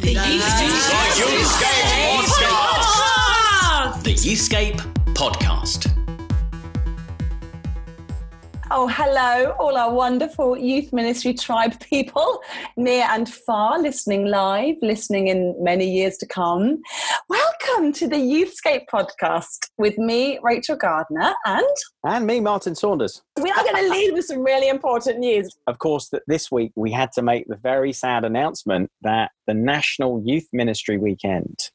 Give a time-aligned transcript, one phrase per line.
[0.00, 1.16] The Youthscape
[2.34, 4.02] Podcast.
[4.02, 4.80] The Youthscape
[5.14, 5.95] Podcast.
[8.78, 12.42] Oh, hello, all our wonderful youth ministry tribe people,
[12.76, 16.82] near and far, listening live, listening in many years to come.
[17.30, 21.64] Welcome to the Youthscape podcast with me, Rachel Gardner, and
[22.04, 23.22] And me, Martin Saunders.
[23.42, 25.56] we are going to lead with some really important news.
[25.66, 29.54] Of course, that this week we had to make the very sad announcement that the
[29.54, 31.70] National Youth Ministry Weekend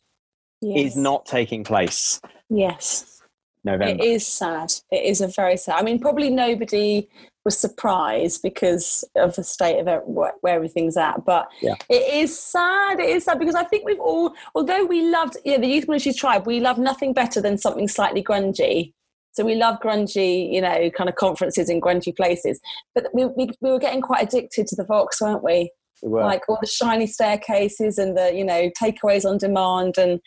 [0.61, 2.21] is not taking place
[2.51, 3.20] Yes,
[3.63, 4.03] November.
[4.03, 4.71] it is sad.
[4.91, 5.75] It is a very sad.
[5.79, 7.07] I mean, probably nobody
[7.45, 11.25] was surprised because of the state of it, where where everything's at.
[11.25, 11.75] But Yeah.
[11.89, 12.99] it is sad.
[12.99, 16.13] It is sad because I think we've all, although we loved, yeah, the Youth Ministry
[16.13, 18.93] Tribe, we love nothing better than something slightly grungy.
[19.33, 22.59] So we love grungy, you know, kind of conferences in grungy places.
[22.93, 25.71] But we, we, we were getting quite addicted to the Vox, weren't we?
[26.23, 30.19] Like all the shiny staircases and the, you know, takeaways on demand and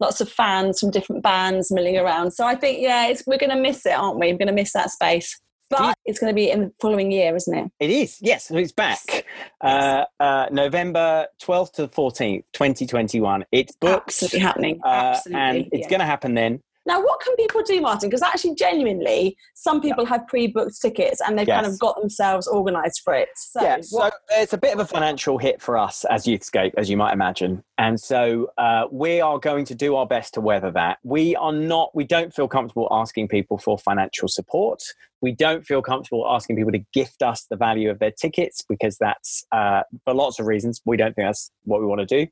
[0.00, 2.32] lots of fans from different bands milling around.
[2.32, 4.32] So I think, yeah, it's, we're going to miss it, aren't we?
[4.32, 5.38] We're going to miss that space.
[5.70, 7.70] But it's going to be in the following year, isn't it?
[7.78, 9.26] It is, yes, it's back.
[9.60, 13.44] Uh, uh, November 12th to the 14th, 2021.
[13.52, 14.08] It's booked.
[14.08, 14.80] Absolutely happening.
[14.82, 15.40] uh, Absolutely.
[15.42, 15.88] and it's yeah.
[15.90, 16.62] going to happen then.
[16.88, 18.08] Now, what can people do, Martin?
[18.08, 23.02] Because actually, genuinely, some people have pre-booked tickets and they've kind of got themselves organised
[23.04, 23.28] for it.
[23.36, 26.72] So, yeah, so what, it's a bit of a financial hit for us as Youthscape,
[26.78, 27.62] as you might imagine.
[27.76, 30.98] And so uh, we are going to do our best to weather that.
[31.04, 34.82] We are not, we don't feel comfortable asking people for financial support.
[35.20, 38.96] We don't feel comfortable asking people to gift us the value of their tickets because
[38.98, 42.30] that's, uh, for lots of reasons, we don't think that's what we want to do.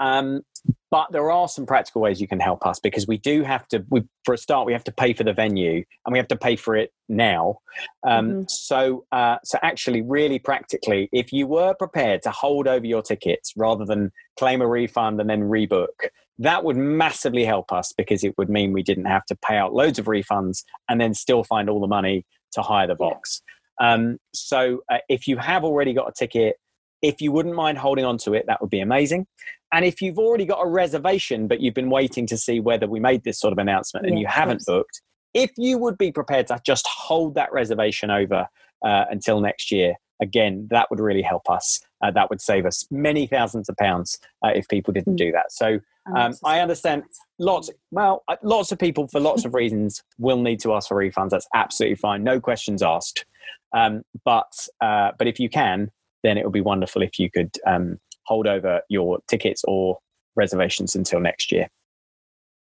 [0.00, 0.40] Um,
[0.90, 3.84] but there are some practical ways you can help us because we do have to,
[3.90, 6.36] we, for a start, we have to pay for the venue and we have to
[6.36, 7.58] pay for it now.
[8.04, 8.50] Um, Mhm.
[8.50, 13.52] So, uh, so actually, really practically, if you were prepared to hold over your tickets
[13.56, 18.36] rather than claim a refund and then rebook, that would massively help us because it
[18.36, 21.70] would mean we didn't have to pay out loads of refunds and then still find
[21.70, 23.08] all the money to hire the Yeah.
[23.08, 23.42] Vox.
[23.80, 26.56] Um, so, uh, if you have already got a ticket,
[27.02, 29.26] if you wouldn't mind holding on to it, that would be amazing.
[29.72, 33.00] And if you've already got a reservation, but you've been waiting to see whether we
[33.00, 35.02] made this sort of announcement and Yeah, you haven't booked,
[35.34, 38.46] if you would be prepared to just hold that reservation over
[38.84, 41.80] uh, until next year, again, that would really help us.
[42.02, 45.18] Uh, that would save us many thousands of pounds uh, if people didn't Mm.
[45.18, 45.50] do that.
[45.50, 45.80] So
[46.16, 47.04] um, I understand
[47.38, 50.96] lots, well, uh, lots of people for lots of reasons will need to ask for
[50.96, 51.30] refunds.
[51.30, 52.22] That's absolutely fine.
[52.22, 53.24] No questions asked.
[53.72, 55.90] Um, but uh, but if you can,
[56.22, 59.98] then it would be wonderful if you could um, hold over your tickets or
[60.36, 61.68] reservations until next year.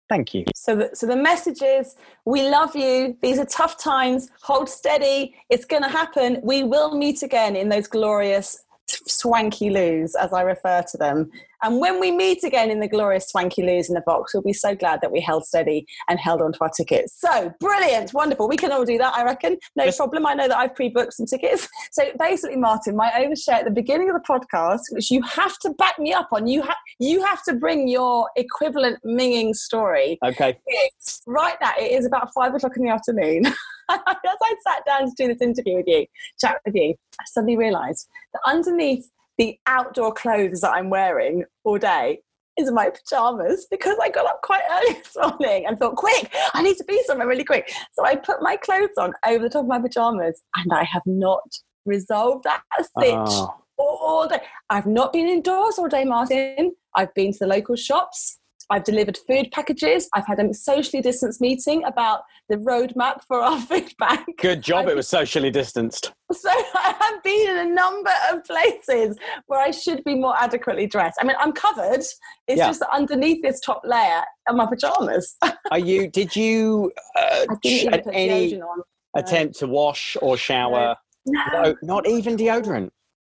[0.09, 0.43] Thank you.
[0.55, 1.95] So the, so the message is
[2.25, 3.15] we love you.
[3.21, 4.29] These are tough times.
[4.41, 5.35] Hold steady.
[5.49, 6.39] It's going to happen.
[6.43, 8.65] We will meet again in those glorious
[9.07, 11.31] swanky loos, as I refer to them.
[11.63, 14.51] And when we meet again in the glorious swanky loos in the Vox, we'll be
[14.51, 17.15] so glad that we held steady and held on to our tickets.
[17.19, 18.47] So brilliant, wonderful.
[18.49, 19.57] We can all do that, I reckon.
[19.75, 19.97] No Yes.
[19.97, 20.25] problem.
[20.25, 21.67] I know that I've pre-booked some tickets.
[21.91, 25.71] So basically, Martin, my overshare at the beginning of the podcast, which you have to
[25.71, 30.57] back me up on, you have you have to bring your equivalent minging story Okay.
[30.67, 33.43] it's right now it is about five o'clock in the afternoon
[33.89, 33.99] as
[34.43, 36.05] i sat down to do this interview with you
[36.39, 41.77] chat with you i suddenly realized that underneath the outdoor clothes that i'm wearing all
[41.77, 42.19] day
[42.57, 46.61] is my pajamas because i got up quite early this morning and thought quick i
[46.61, 49.63] need to be somewhere really quick so i put my clothes on over the top
[49.63, 51.41] of my pajamas and i have not
[51.85, 53.55] resolved that stitch Oh.
[53.57, 53.57] Ah.
[53.77, 54.39] all day.
[54.69, 56.75] I've not been indoors all day, Martin.
[56.95, 58.37] I've been to the local shops.
[58.71, 60.09] I've delivered food packages.
[60.13, 64.25] I've had a socially distanced meeting about the roadmap for our food bank.
[64.39, 64.87] Good job.
[64.87, 66.13] I- It was socially distanced.
[66.31, 69.17] So I have been in a number of places
[69.47, 71.17] where I should be more adequately dressed.
[71.21, 71.99] I mean, I'm covered.
[71.99, 72.17] It's
[72.47, 72.67] Yeah.
[72.67, 75.35] just underneath this top layer are my pajamas.
[75.71, 76.07] Are you?
[76.19, 78.81] Did you uh, didn't even at put any on.
[79.17, 80.95] attempt to wash or shower?
[81.25, 82.89] No, No, not even deodorant.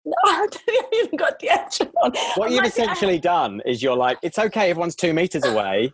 [0.07, 2.11] no, I didn't even got deodorant on.
[2.35, 4.69] What I'm you've like, essentially done is you're like, it's okay.
[4.69, 5.91] Everyone's two meters away.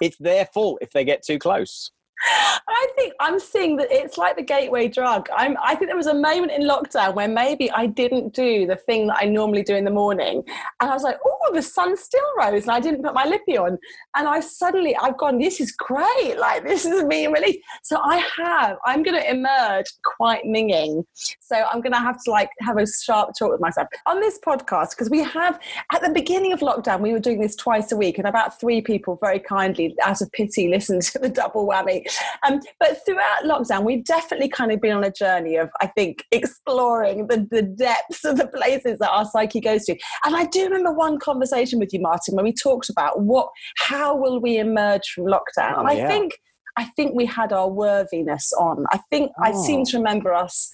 [0.00, 1.92] It's their fault if they get too close.
[2.26, 5.28] I think I'm seeing that it's like the gateway drug.
[5.36, 8.76] I'm, I think there was a moment in lockdown where maybe I didn't do the
[8.76, 10.42] thing that I normally do in the morning.
[10.80, 13.56] And I was like, oh, the sun still rose and I didn't put my lippy
[13.56, 13.78] on.
[14.16, 16.36] And I suddenly, I've gone, this is great.
[16.38, 17.58] Like, this is me released.
[17.82, 21.04] So I have, I'm going to emerge quite minging.
[21.40, 24.38] So I'm going to have to like have a sharp talk with myself on this
[24.44, 25.58] podcast because we have,
[25.92, 28.80] at the beginning of lockdown, we were doing this twice a week and about three
[28.80, 32.03] people very kindly, out of pity, listened to the double whammy
[32.46, 36.24] Um, but throughout lockdown, we've definitely kind of been on a journey of, I think,
[36.30, 39.96] exploring the, the depths of the places that our psyche goes to.
[40.24, 43.48] And I do remember one conversation with you, Martin, when we talked about what,
[43.78, 45.84] how will we emerge from lockdown?
[45.88, 46.04] Oh, yeah.
[46.04, 46.38] I think,
[46.76, 48.84] I think we had our worthiness on.
[48.90, 49.84] I think I seem Oh.
[49.90, 50.70] to remember us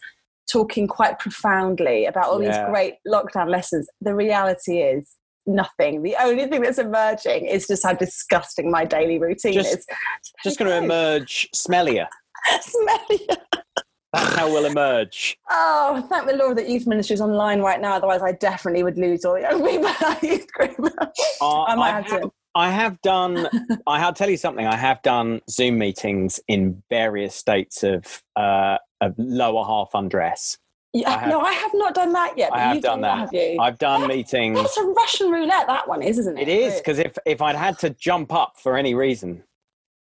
[0.50, 2.48] talking quite profoundly about all Yeah.
[2.64, 3.88] these great lockdown lessons.
[4.00, 5.16] The reality is
[5.46, 6.02] nothing.
[6.02, 9.87] The only thing that's emerging is just how disgusting my daily routine Just- is.
[10.44, 12.06] Just going to emerge smellier.
[14.12, 15.38] That's how we'll emerge.
[15.50, 17.94] Oh, thank the Lord that youth ministry is online right now.
[17.94, 20.92] Otherwise, I definitely would lose all the young people our youth group.
[21.40, 22.32] Uh, I might I have to.
[22.54, 23.48] I have done.
[23.87, 24.66] I'll tell you something.
[24.66, 30.58] I have done Zoom meetings in various states of uh, of lower half undress.
[30.92, 32.52] Yeah, I have- no, I have not done that yet.
[32.52, 33.19] I have done that.
[33.19, 33.58] Have you?
[33.60, 34.56] I've done That- meetings.
[34.58, 35.66] That's a Russian roulette.
[35.69, 36.48] That one is, isn't it?
[36.48, 39.44] It is because if if I'd had to jump up for any reason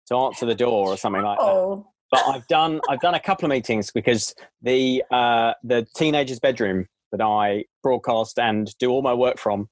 [0.08, 3.20] to answer the door or something like that, Oh, but I've done I've done a
[3.20, 9.02] couple of meetings because the uh, the teenager's bedroom that I broadcast and do all
[9.02, 9.68] my work from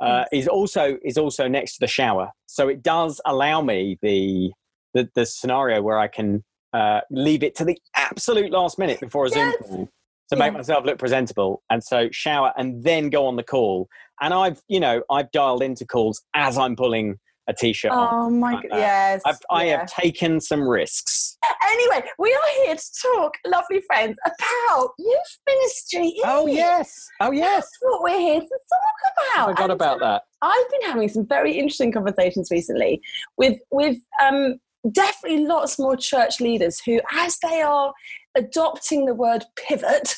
[0.00, 4.50] uh, is also is also next to the shower, so it does allow me the
[4.94, 9.26] the, the scenario where I can uh, leave it to the absolute last minute before
[9.26, 9.88] a Zoom call
[10.30, 10.58] to make Yeah.
[10.58, 13.88] myself look presentable, and so shower and then go on the call.
[14.20, 18.08] And I've you know I've dialed into calls as I'm pulling a t-shirt on.
[18.10, 18.64] oh my god!
[18.72, 19.80] Yes, I've, I yeah.
[19.80, 21.36] have taken some risks.
[21.66, 26.14] Anyway, we are here to talk, lovely friends, about youth ministry.
[26.24, 26.54] Oh it?
[26.54, 27.64] yes, oh yes.
[27.64, 29.48] That's what we're here to talk about.
[29.48, 30.22] I forgot And about that.
[30.40, 33.02] I've been having some very interesting conversations recently
[33.36, 34.54] with with um,
[34.92, 37.92] definitely lots more church leaders who, as they are
[38.34, 40.14] adopting the word pivot,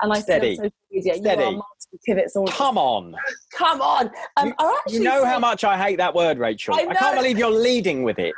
[0.00, 0.56] and I Steady.
[0.56, 1.42] see on social media, Steady.
[1.44, 1.62] you are
[2.06, 3.14] pivots all Come on.
[3.54, 4.10] come on.
[4.36, 4.54] Um,
[4.86, 6.74] You- You know how much I hate that word, Rachel.
[6.74, 8.34] I I, can't believe you're leading with it.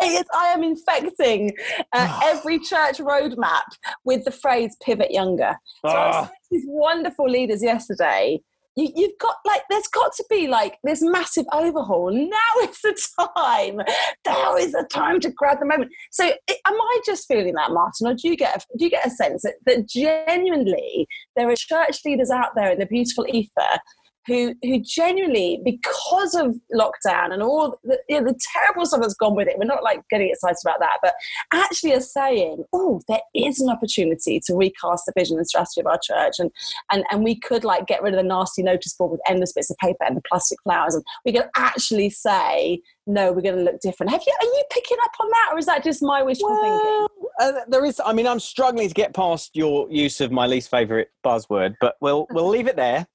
[0.00, 1.52] Yes, I am infecting
[1.92, 3.62] uh, every church roadmap
[4.04, 5.54] with the phrase pivot younger.
[5.86, 6.30] So I was Ah.
[6.50, 8.40] these wonderful leaders yesterday.
[8.76, 12.10] You, you've got like, there's got to be like this massive overhaul.
[12.12, 12.98] Now is the
[13.36, 13.80] time.
[14.26, 15.90] Now is the time to grab the moment.
[16.10, 18.90] So, i- am I just feeling that, Martin, or do you get a, do you
[18.90, 23.26] get a sense that, that genuinely there are church leaders out there in the beautiful
[23.28, 23.78] ether
[24.26, 29.14] who who genuinely because of lockdown and all the, you know, the terrible stuff that's
[29.14, 31.14] gone with it we're not like getting excited about that but
[31.52, 35.86] actually are saying oh there is an opportunity to recast the vision and strategy of
[35.86, 36.50] our church and
[36.90, 39.70] and and we could like get rid of the nasty notice board with endless bits
[39.70, 43.62] of paper and the plastic flowers and we could actually say no we're going to
[43.62, 46.22] look different have you are you picking up on that or is that just my
[46.22, 47.08] wishful thinking Well,
[47.40, 48.00] uh, there is.
[48.04, 51.96] I mean, I'm struggling to get past your use of my least favourite buzzword, but
[52.00, 53.06] we'll we'll leave it there.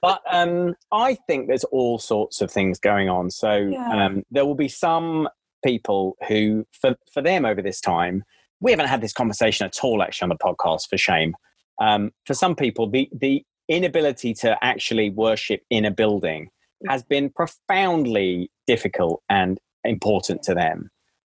[0.00, 3.30] But um, I think there's all sorts of things going on.
[3.30, 3.88] So Yeah.
[4.06, 5.28] um, there will be some
[5.64, 8.24] people who, for for them over this time,
[8.60, 10.88] we haven't had this conversation at all actually on the podcast.
[10.90, 11.34] For shame.
[11.80, 16.48] Um, for some people, the the inability to actually worship in a building
[16.88, 20.90] has been profoundly difficult and important to them.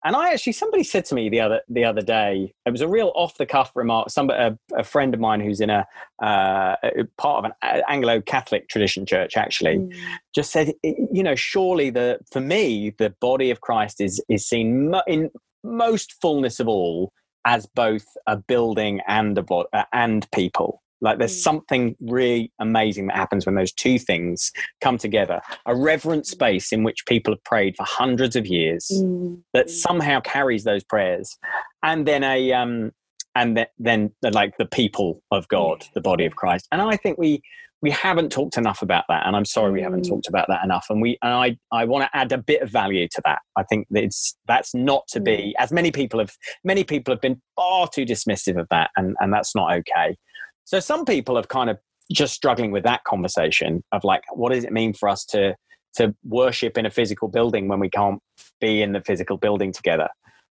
[0.05, 2.87] And I actually, somebody said to me the other the other day, it was a
[2.87, 4.11] real off the cuff remark.
[4.11, 5.85] Somebody, a, a friend of mine who's in a
[6.21, 9.91] uh, a part of an Anglo Catholic tradition church, actually, Mm.
[10.33, 14.91] just said, you know, surely the for me the body of Christ is is seen
[14.91, 15.31] mo- in
[15.63, 17.11] most fullness of all
[17.45, 20.83] as both a building and a bo- uh, and people.
[21.01, 21.43] Like there's Mm.
[21.43, 24.51] something really amazing that happens when those two things
[24.81, 25.41] come together.
[25.65, 29.41] A reverent space in which people have prayed for hundreds of years Mm.
[29.53, 29.69] that Mm.
[29.71, 31.37] somehow carries those prayers,
[31.83, 32.91] and then a um,
[33.37, 36.67] and th- then the, like the people of God, the body of Christ.
[36.71, 37.41] And I think we
[37.81, 40.09] we haven't talked enough about that, and I'm sorry we haven't Mm.
[40.09, 40.85] talked about that enough.
[40.89, 43.39] And we and I I want to add a bit of value to that.
[43.57, 46.31] I think that it's that's not to be as many people have
[46.63, 50.15] many people have been far too dismissive of that, and and that's not okay.
[50.65, 51.77] So some people have kind of
[52.11, 55.55] just struggling with that conversation of like, what does it mean for us to
[55.95, 58.19] to worship in a physical building when we can't
[58.59, 60.09] be in the physical building together?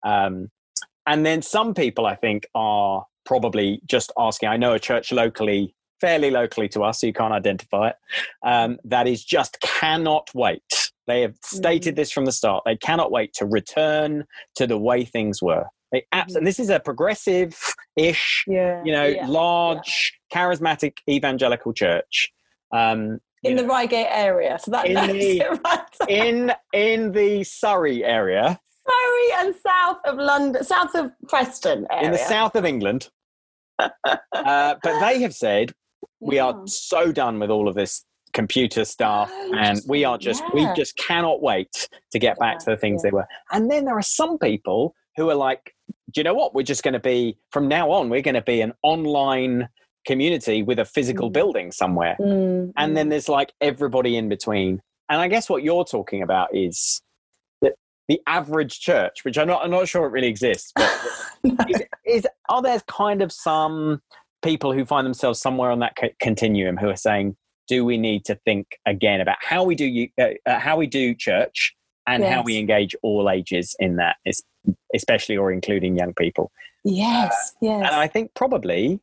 [0.04, 0.48] Um,
[1.06, 4.48] and then some people, I think, are probably just asking.
[4.48, 7.96] I know a church locally, fairly locally to us, so you can't identify it,
[8.42, 10.90] um, that is just cannot wait.
[11.06, 12.64] They have stated this from the start.
[12.66, 14.24] They cannot wait to return
[14.56, 15.66] to the way things were.
[15.92, 19.26] They abs- and this is a progressive-ish yeah you know, yeah.
[19.26, 22.30] large, charismatic evangelical church.
[22.73, 24.59] Um, in the know, Reigate area.
[24.61, 26.09] So that In the- it right.
[26.09, 32.07] in in the Surrey area, Surrey and south of London, south of Preston area.
[32.07, 33.09] in the south of England.
[33.78, 33.88] uh,
[34.33, 35.73] but they have said
[36.21, 40.42] we are so done with all of this computer stuff, Oh, and we are just
[40.52, 43.11] we just cannot wait to get back to the things Yeah.
[43.11, 43.26] they were.
[43.52, 45.75] And then there are some people who are like,
[46.12, 46.54] do you know what?
[46.54, 49.68] We're just going to be, from now on, we're going to be an online
[50.06, 51.32] community with a physical Mm.
[51.34, 52.16] building somewhere.
[52.20, 54.80] Mm, And then there's like everybody in between.
[55.10, 57.02] And I guess what you're talking about is
[57.60, 57.72] the,
[58.08, 60.88] the average church, which I'm not, I'm not sure it really exists, but
[61.68, 64.00] is, is are there kind of some
[64.42, 68.25] people who find themselves somewhere on that co- continuum who are saying, do we need
[68.26, 71.75] to think again about how we do you, uh, uh, how we do church
[72.06, 74.16] and how we engage all ages in that,
[74.94, 76.50] especially or including young people?
[76.84, 77.87] yes, uh, yes.
[77.87, 79.00] And I think probably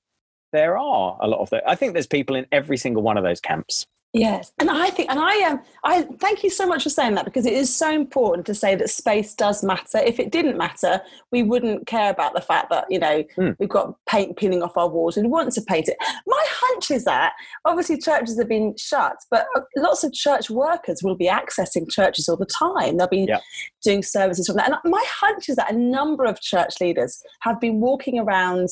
[0.53, 1.67] there are a lot of that.
[1.67, 3.85] I think there's people in every single one of those camps.
[4.17, 5.59] Yes, and I think, and I am.
[5.83, 8.73] I thank you so much for saying that because it is so important to say
[8.75, 9.97] that space does matter.
[9.97, 13.51] If it didn't matter, we wouldn't care about the fact that you know Hmm.
[13.59, 15.17] we've got paint peeling off our walls.
[15.17, 15.97] We'd want to paint it.
[16.25, 17.33] My hunch is that
[17.65, 22.29] obviously churches have been shut, but uh, lots of church workers will be accessing churches
[22.29, 22.95] all the time.
[22.97, 23.41] They'll be Yeah.
[23.83, 24.69] doing services from that.
[24.69, 28.69] And my hunch is that a number of church leaders have been walking around.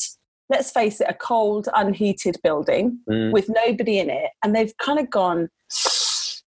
[0.53, 4.99] Let's face it, a cold, unheated building Mm, with nobody in it, and they've kind
[4.99, 5.49] of gone.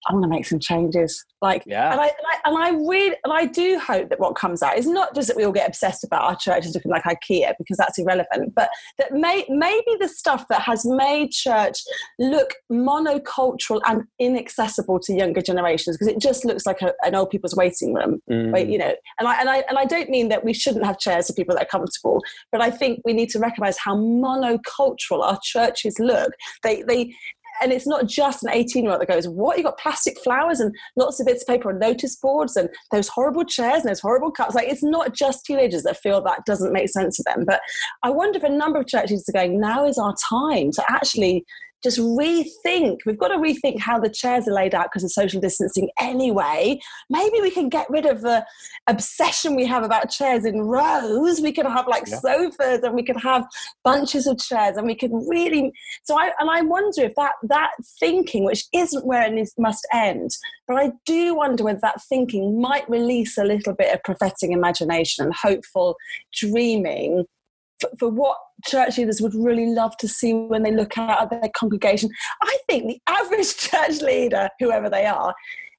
[0.08, 1.24] I want to make some changes.
[1.42, 1.92] Like, yeah.
[1.92, 4.78] and I, and I and I really and I do hope that what comes out
[4.78, 7.78] is not just that we all get obsessed about our churches looking like IKEA because
[7.78, 11.80] that's irrelevant, but that may, maybe the stuff that has made church
[12.20, 17.30] look monocultural and inaccessible to younger generations because it just looks like a, an old
[17.30, 20.44] people's waiting room Mm, you know, and I and I and I don't mean that
[20.44, 22.22] we shouldn't have chairs for people that are comfortable,
[22.52, 26.32] but I think we need to recognise how monocultural our churches look.
[26.64, 27.14] They they
[27.66, 29.58] and it's not just an 18 year old that goes, What?
[29.58, 33.08] You got plastic flowers and lots of bits of paper on notice boards and those
[33.08, 34.54] horrible chairs and those horrible cups.
[34.54, 37.44] Like, it's not just teenagers that feel that doesn't make sense to them.
[37.44, 37.62] But
[38.04, 41.44] I wonder if a number of churches are going, Now is our time to actually
[41.86, 42.98] just rethink.
[43.06, 46.80] We've got to rethink how the chairs are laid out because of social distancing anyway.
[47.12, 48.44] Maybe we can get rid of the
[48.88, 51.42] obsession we have about chairs in rows.
[51.42, 52.20] We could have like Yeah.
[52.20, 53.46] sofas and we could have
[53.84, 55.72] bunches of chairs and we could really
[56.04, 60.32] so I and I wonder if that that thinking, which isn't where it must end,
[60.68, 65.26] but I do wonder whether that thinking might release a little bit of prophetic imagination
[65.26, 65.96] and hopeful
[66.34, 67.26] dreaming
[67.80, 71.30] for, for what church leaders would really love to see when they look out at
[71.30, 72.10] their congregation.
[72.42, 75.34] I think the average church leader, whoever they are,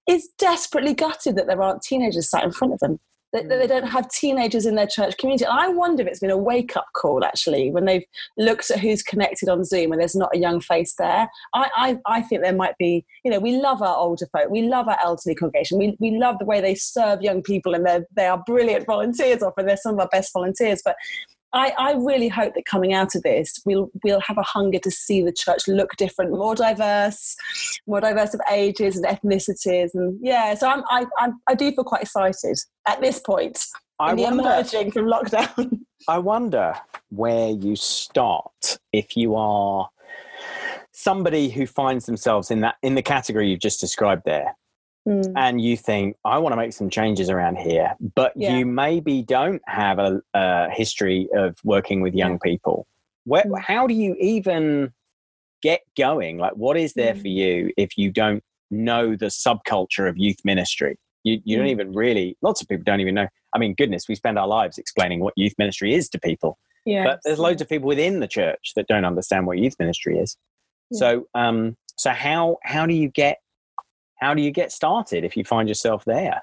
[0.08, 2.98] is desperately gutted that there aren't teenagers sat in front of them.
[3.32, 3.80] That, that they hmm.
[3.80, 5.44] don't have teenagers in their church community.
[5.44, 8.04] And I wonder if it's been a wake up call actually when they've
[8.38, 11.28] looked at who's connected on Zoom and there's not a young face there.
[11.52, 14.62] I, I, I think there might be, you know, we love our older folk, we
[14.62, 18.06] love our elderly congregation, we, we love the way they serve young people and they're,
[18.14, 19.66] they are brilliant volunteers often.
[19.66, 20.80] They're some of our best volunteers.
[20.82, 20.96] But
[21.52, 24.90] I, I really hope that coming out of this, we'll we'll have a hunger to
[24.90, 27.36] see the church look different, more diverse,
[27.86, 30.54] more diverse of ages and ethnicities, and yeah.
[30.54, 33.58] So I'm, I I'm, I do feel quite excited at this point
[33.98, 35.80] I in wonder, emerging from lockdown.
[36.08, 36.74] I wonder
[37.10, 39.88] where you start if you are
[40.92, 44.56] somebody who finds themselves in that in the category you've just described there
[45.06, 45.32] Mm.
[45.36, 48.56] and you think i want to make some changes around here but Yeah.
[48.58, 52.86] you maybe don't have a, a history of working with young people
[53.24, 53.60] where, Mm.
[53.60, 54.92] how do you even
[55.62, 57.20] get going like what is there Mm.
[57.22, 61.70] for you if you don't know the subculture of youth ministry you, you don't Mm.
[61.70, 64.76] even really lots of people don't even know i mean goodness we spend our lives
[64.76, 68.28] explaining what youth ministry is to people Yeah, but there's loads of people within the
[68.28, 70.36] church that don't understand what youth ministry is
[70.90, 70.98] Yeah.
[70.98, 73.38] so um so how how do you get
[74.18, 76.42] how do you get started if you find yourself there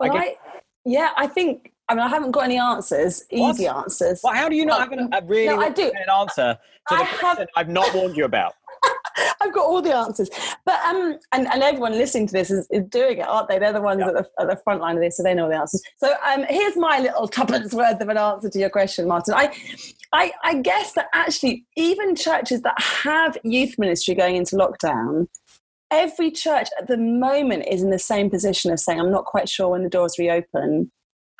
[0.00, 0.36] Well, I I,
[0.84, 1.72] yeah, I think.
[1.90, 3.54] I mean, I haven't got any answers, What?
[3.54, 4.20] easy answers.
[4.22, 5.84] well how do you not Well, have an, a really no, I do.
[5.90, 6.58] an answer
[6.88, 8.52] to the I question have- i've not warned you about
[9.40, 10.28] I've got all the answers,
[10.64, 13.58] but um, and, and everyone listening to this is, is doing it, aren't they?
[13.58, 14.08] They're the ones Yeah.
[14.08, 15.82] at, the, at the front line of this, so they know the answers.
[15.96, 19.34] So um, here's my little tuppence worth of an answer to your question, Martin.
[19.34, 19.52] I,
[20.12, 25.26] I, I guess that actually, even churches that have youth ministry going into lockdown,
[25.90, 29.48] every church at the moment is in the same position of saying, "I'm not quite
[29.48, 30.90] sure when the doors reopen."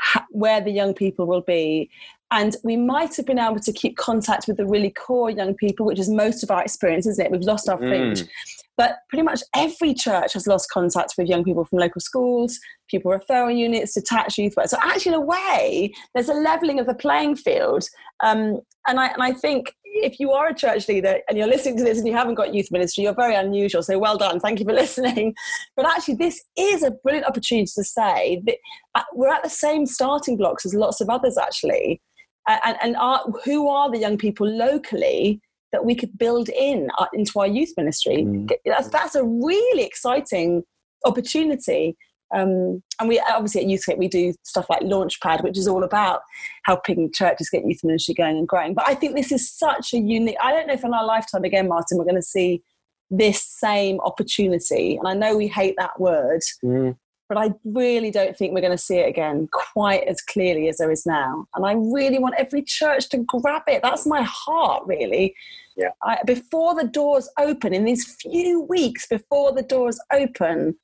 [0.01, 1.91] ha- Where the young people will be,
[2.31, 5.87] and we might have been able to keep contact with the really core young people,
[5.87, 7.33] which is most of our experience, isn't it?
[7.33, 8.23] We've lost our fringe.
[8.23, 8.29] Mm.
[8.77, 13.13] But pretty much every church has lost contact with young people from local schools, pupil
[13.13, 14.69] referral units, detached youth work.
[14.69, 17.85] So actually, in a way, there's a levelling of the playing field.
[18.23, 21.77] Um, and, I, and I think if you are a church leader and you're listening
[21.79, 23.83] to this and you haven't got youth ministry, you're very unusual.
[23.83, 24.41] So well done.
[24.41, 25.35] Thank you for listening.
[25.77, 28.57] But actually, this is a brilliant opportunity to say that
[28.95, 32.01] uh, we're at the same starting blocks as lots of others, actually.
[32.49, 35.41] And and are, who are the young people locally
[35.73, 38.25] that we could build in uh, into our youth ministry?
[38.25, 38.51] Mm.
[38.65, 40.63] That's, that's a really exciting
[41.05, 41.97] opportunity.
[42.35, 46.21] Um, and we obviously at Youthscape we do stuff like Launchpad, which is all about
[46.65, 48.75] helping churches get youth ministry going and growing.
[48.75, 50.37] But I think this is such a unique.
[50.43, 52.63] I don't know if in our lifetime again, Martin, we're going to see
[53.11, 54.97] this same opportunity.
[54.97, 56.97] And I know we hate that word, Mm.
[57.29, 60.77] but I really don't think we're going to see it again quite as clearly as
[60.77, 61.47] there is now.
[61.55, 63.83] And I really want every church to grab it.
[63.83, 65.35] That's my heart, really.
[65.77, 65.91] Yeah.
[66.03, 70.77] I, before the doors open, in these few weeks before the doors open,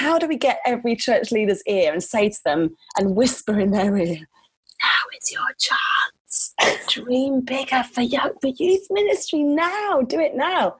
[0.00, 3.70] how do we get every church leader's ear and say to them and whisper in
[3.70, 4.16] their ear,
[4.82, 6.54] now is your chance.
[6.88, 10.00] Dream bigger for, young, for youth ministry now.
[10.00, 10.76] Do it now.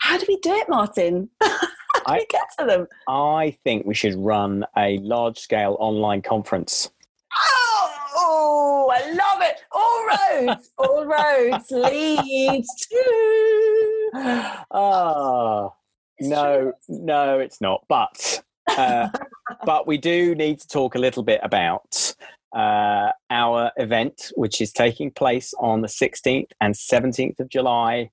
[0.00, 1.28] How do we do it, Martin?
[1.40, 1.58] How do
[2.06, 2.86] I- we get to them?
[3.08, 6.90] I think we should run a large scale online conference.
[8.16, 9.60] Oh, I love it.
[9.70, 14.10] All roads, all roads lead to.
[14.72, 15.68] Ah,
[16.16, 17.84] It's no, no, it's not.
[17.88, 19.08] But uh,
[19.64, 22.14] but we do need to talk a little bit about
[22.54, 28.10] uh, our event, which is taking place on the 16th and 17th of July,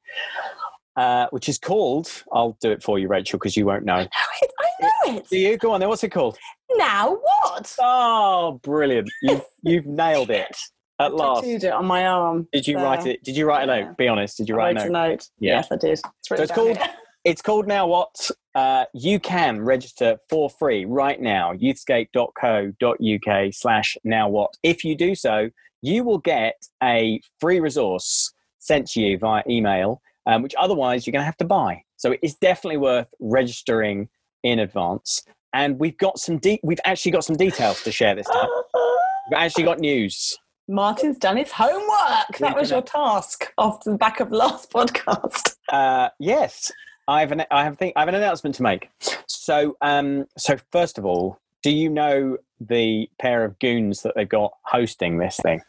[0.97, 2.09] uh, which is called.
[2.31, 3.95] I'll do it for you, Rachel, because you won't know.
[3.95, 4.07] I know
[4.41, 4.51] it.
[4.59, 5.57] I know Do you?
[5.57, 5.79] Go on.
[5.79, 6.37] Then what's it called?
[6.75, 7.75] Now what?
[7.79, 9.09] Oh, brilliant!
[9.21, 10.55] You've you've nailed it
[10.99, 11.41] at last.
[11.43, 12.47] tattooed it on my arm.
[12.51, 13.23] Did you so write it?
[13.23, 13.97] Did you write a note?
[13.97, 14.37] Be honest.
[14.37, 15.09] Did you I write wrote a a note?
[15.09, 15.27] note.
[15.39, 15.55] Yeah.
[15.57, 15.91] Yes, I did.
[15.91, 16.89] It's, So it's called- here.
[17.25, 18.29] It's called Now What?
[18.53, 24.53] Uh, you can register for free right now, youthscape.co.uk slash now what.
[24.61, 25.49] If you do so,
[25.81, 26.53] you will get
[26.83, 31.37] a free resource sent to you via email, um, which otherwise you're going to have
[31.37, 31.81] to buy.
[31.97, 34.07] So it's definitely worth registering
[34.43, 35.23] in advance.
[35.51, 38.49] And we've got some de- we've actually got some details to share this time.
[39.31, 40.37] We've actually got news.
[40.67, 42.37] Martin's done his homework.
[42.39, 45.55] That was your task off the back of the last podcast.
[45.69, 46.71] Uh, yes,
[47.07, 48.89] I have an I have think I have an announcement to make.
[49.27, 54.29] So, um, so first of all, do you know the pair of goons that they've
[54.29, 55.61] got hosting this thing?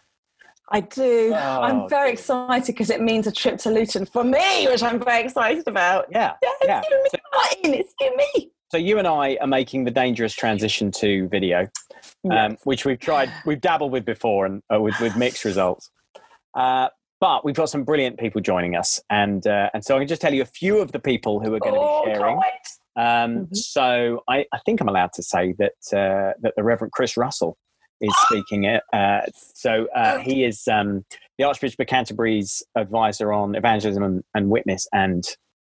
[0.71, 1.33] I do.
[1.33, 4.99] Oh, I'm very excited because it means a trip to Luton for me, which I'm
[4.99, 6.07] very excited about.
[6.11, 6.83] Yeah, Yeah, it's yeah.
[6.91, 7.75] you and me, So, Martin.
[7.81, 8.51] It's you and me.
[8.73, 11.69] so you and I are making the dangerous transition to video,
[12.33, 15.91] um, which we've tried, we've dabbled with before, and uh, with with mixed results.
[16.55, 16.89] Uh,
[17.21, 20.21] but we've got some brilliant people joining us, and uh, and so I can just
[20.21, 22.37] tell you a few of the people who are going to oh, be can't sharing.
[22.37, 22.53] wait.
[22.99, 23.57] Um, Mhm.
[23.57, 27.57] So I, I think I'm allowed to say that uh, that the Reverend Chris Russell
[28.01, 28.83] is speaking it.
[28.93, 29.23] Uh,
[29.55, 31.05] so uh, he is um,
[31.39, 35.25] the Archbishop of Canterbury's advisor on evangelism and, and witness, and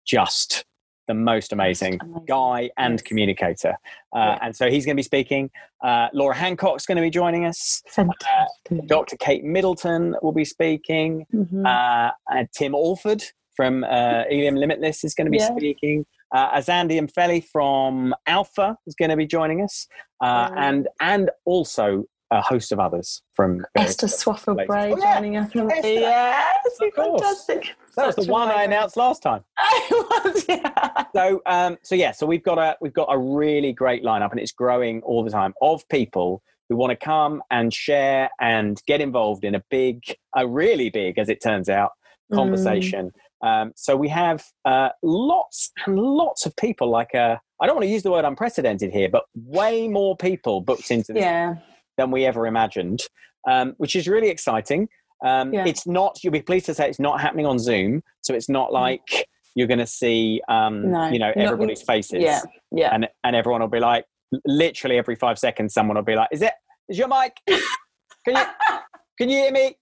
[0.06, 0.66] just
[1.08, 2.26] the most amazing Amazing.
[2.28, 3.74] guy and communicator.
[4.16, 4.40] Uh, Yeah.
[4.42, 5.50] And so he's going to be speaking.
[5.84, 7.82] Uh, Laura Hancock's going to be joining us.
[7.90, 8.88] Fantastic.
[8.88, 9.16] Dr.
[9.18, 11.26] Kate Middleton will be speaking.
[11.34, 11.66] Mhm.
[11.66, 13.24] Uh, and Tim Alford
[13.56, 15.56] from uh, Elim Limitless is going to be Yeah.
[15.56, 16.06] speaking.
[16.34, 19.88] Uh, Azandi and Feli from Alpha is going to be joining us,
[20.22, 24.68] uh, and and also a host of others from Esther other Swafford places.
[24.68, 25.16] Bray Oh, yeah.
[25.16, 25.46] joining us.
[25.56, 25.88] Esther.
[25.90, 27.22] Yes, Of course.
[27.22, 27.76] fantastic.
[27.96, 29.44] That was the Such a one I announced last time.
[29.60, 31.04] it was, yeah.
[31.16, 34.40] So um, so yeah, so we've got a we've got a really great lineup, and
[34.40, 39.00] it's growing all the time of people who want to come and share and get
[39.00, 40.04] involved in a big,
[40.36, 41.92] a really big, as it turns out,
[42.30, 42.36] Mm.
[42.36, 43.12] conversation.
[43.42, 46.90] Um, so we have uh, lots and lots of people.
[46.90, 50.60] Like uh, I don't want to use the word unprecedented here, but way more people
[50.60, 51.56] booked into this Yeah.
[51.98, 53.02] Than we ever imagined,
[53.50, 54.88] um, which is really exciting.
[55.26, 55.66] Um, Yeah.
[55.66, 56.20] It's not.
[56.24, 59.68] You'll be pleased to say it's not happening on Zoom, so it's not like you're
[59.68, 60.92] going to see, um.
[60.92, 62.42] No, you know, everybody's faces, Yeah.
[62.72, 62.90] Yeah.
[62.94, 64.06] and and everyone will be like,
[64.46, 66.54] literally every five seconds, someone will be like, "Is it?
[66.90, 67.34] Is your mic?
[67.48, 68.36] Can you
[69.18, 69.76] can you hear me?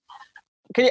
[0.74, 0.90] Can you?"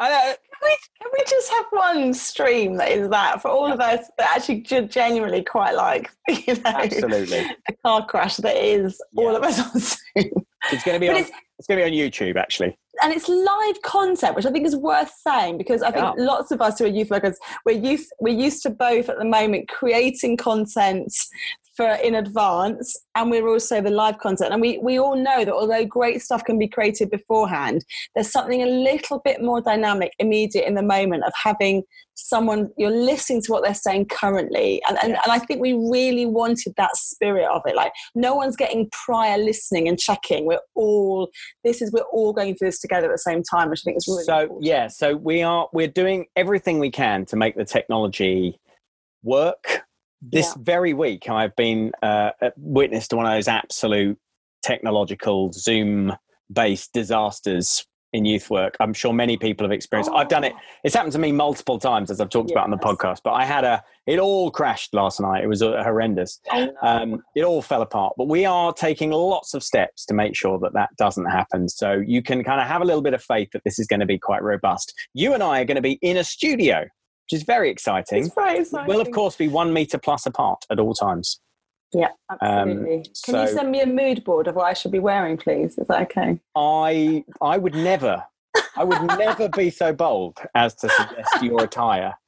[0.00, 0.34] I know.
[0.34, 4.06] Can we, can we just have one stream that is that for all of us
[4.18, 7.46] that actually genuinely quite like, you know, Absolutely.
[7.68, 9.36] a car crash that is all Yeah.
[9.38, 10.44] of us on Zoom.
[10.72, 11.22] It's going to be But on.
[11.22, 12.76] it's, It's going to be on YouTube, actually.
[13.02, 16.12] and it's live content, which I think is worth saying because I think Yeah.
[16.24, 19.24] lots of us who are youth workers, we're youth, we're used to both at the
[19.24, 21.12] moment creating content
[21.80, 24.52] for in advance, and we're also the live content.
[24.52, 28.62] And we we all know that although great stuff can be created beforehand, there's something
[28.62, 31.82] a little bit more dynamic, immediate in the moment of having
[32.14, 36.26] someone you're listening to what they're saying currently and, and, and i think we really
[36.26, 41.30] wanted that spirit of it like no one's getting prior listening and checking we're all
[41.64, 43.96] this is we're all going through this together at the same time which i think
[43.96, 44.64] is really so important.
[44.64, 48.60] yeah so we are we're doing everything we can to make the technology
[49.22, 49.82] work
[50.22, 50.62] this Yeah.
[50.62, 54.18] very week i've been uh, a witness to one of those absolute
[54.62, 56.12] technological zoom
[56.52, 58.76] based disasters in youth work.
[58.80, 60.10] I'm sure many people have experienced.
[60.12, 60.52] I've done it.
[60.82, 63.18] It's happened to me multiple times, as I've talked about on the podcast.
[63.22, 63.84] But I had a.
[64.06, 65.44] It all crashed last night.
[65.44, 66.40] It was uh, horrendous.
[66.82, 68.14] Um, it all fell apart.
[68.18, 71.68] But we are taking lots of steps to make sure that that doesn't happen.
[71.68, 74.00] So you can kind of have a little bit of faith that this is going
[74.00, 74.92] to be quite robust.
[75.14, 76.86] You and I are going to be in a studio,
[77.30, 78.24] which is very exciting.
[78.26, 78.86] it's very exciting.
[78.88, 81.40] We'll of course be one meter plus apart at all times.
[81.92, 83.04] Yeah, absolutely.
[83.24, 85.76] Can you Um, send me a mood board of what I should be wearing, please?
[85.78, 86.38] Is that okay?
[86.56, 88.24] I I would never,
[88.76, 92.14] I would never be so bold as to suggest your attire.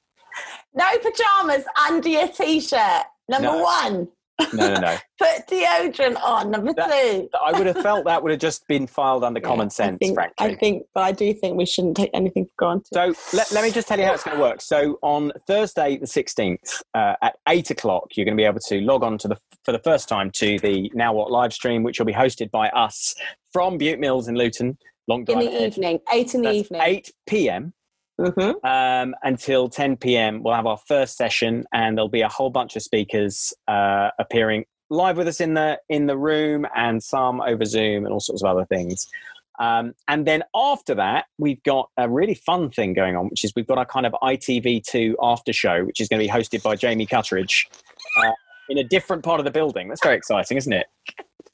[0.74, 3.04] No pajamas under your t-shirt.
[3.28, 3.62] Number No.
[3.62, 4.08] one.
[4.52, 4.96] No, no, no.
[5.18, 6.50] Put deodorant on.
[6.50, 7.28] Number That- two.
[7.44, 10.14] I would have felt that would have just been filed under common sense, I think,
[10.14, 10.34] frankly.
[10.46, 12.88] I think, but I do think we shouldn't take anything for granted.
[12.92, 14.60] So let, let me just tell you how it's going to work.
[14.60, 18.80] So on Thursday, the 16th, uh, at eight o'clock, you're going to be able to
[18.80, 21.98] log on to the for the first time to the Now What live stream, which
[22.00, 23.14] will be hosted by us
[23.52, 24.76] from Bute Mills in Luton.
[25.08, 25.72] Long in the ahead.
[25.72, 26.80] evening, eight in the That's evening.
[26.82, 27.72] 8 p.m.
[28.22, 28.64] Mm-hmm.
[28.64, 30.42] um, until 10 p.m.
[30.42, 34.64] We'll have our first session, and there'll be a whole bunch of speakers uh, appearing
[34.90, 38.42] live with us in the in the room, and some over Zoom, and all sorts
[38.42, 39.08] of other things.
[39.58, 43.52] Um, and then after that, we've got a really fun thing going on, which is
[43.54, 46.74] we've got our kind of ITV2 after show, which is going to be hosted by
[46.74, 47.66] Jamie Cutteridge
[48.24, 48.32] uh,
[48.68, 49.88] in a different part of the building.
[49.88, 50.86] That's very exciting, isn't it?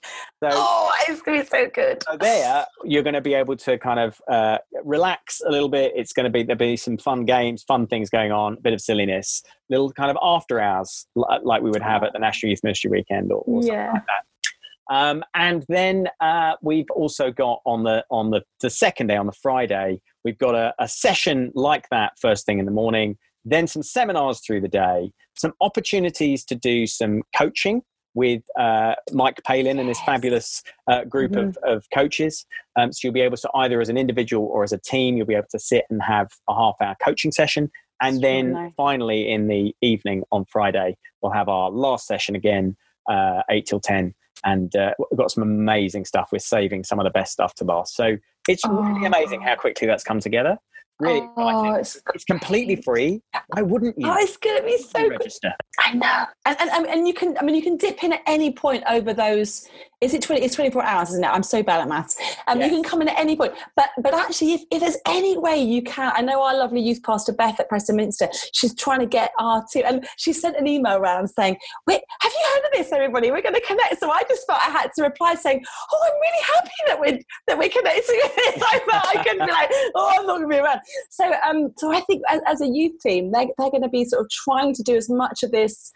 [0.40, 2.02] So, Oh, it's going to be so good.
[2.08, 5.92] so there, you're going to be able to kind of uh, relax a little bit.
[5.96, 8.72] It's going to be there'll be some fun games, fun things going on, a bit
[8.72, 12.60] of silliness, little kind of after hours like we would have at the National Youth
[12.62, 13.92] Ministry Weekend or, or something Yeah.
[13.94, 14.94] like that.
[14.94, 19.26] Um, and then uh, we've also got on the on the, the second day on
[19.26, 23.18] the Friday, we've got a, a session like that first thing in the morning.
[23.44, 27.82] Then some seminars through the day, some opportunities to do some coaching
[28.14, 32.46] with uh, Mike Palin and his fabulous uh, group of, of coaches.
[32.76, 35.26] Um, so you'll be able to either as an individual or as a team, you'll
[35.26, 37.70] be able to sit and have a half hour coaching session.
[38.00, 38.72] And then really nice.
[38.76, 42.76] finally in the evening on Friday, we'll have our last session again,
[43.08, 44.14] uh, 8 till 10.
[44.44, 46.28] And uh, we've got some amazing stuff.
[46.30, 47.96] We're saving some of the best stuff to last.
[47.96, 48.16] So
[48.48, 50.58] it's really amazing how quickly that's come together.
[51.00, 53.22] Really Oh, it's, It's completely free.
[53.48, 55.12] Why wouldn't you oh, it's to be so good.
[55.12, 55.52] register?
[55.78, 57.38] I know, and and- and you can.
[57.38, 59.68] I mean, you can dip in at any point over those.
[60.00, 60.42] Is it twenty?
[60.42, 61.28] It's twenty four hours, isn't it?
[61.28, 62.16] I'm so bad at maths.
[62.46, 62.70] Um, Yes.
[62.70, 65.60] You can come in at any point, but but actually, if, if there's any way
[65.60, 68.28] you can, I know our lovely youth pastor Beth at Preston Minster.
[68.52, 71.56] She's trying to get our team, and she sent an email around saying,
[71.86, 73.32] "Wait, have you heard of this, everybody?
[73.32, 76.20] We're going to connect." So I just felt I had to reply saying, "Oh, I'm
[76.20, 79.70] really happy that we're that we're connecting with this." I felt I couldn't be like,
[79.96, 80.80] "Oh, I'm not going to be around."
[81.10, 84.04] So um, so I think as, as a youth team, they're, they're going to be
[84.04, 85.92] sort of trying to do as much of this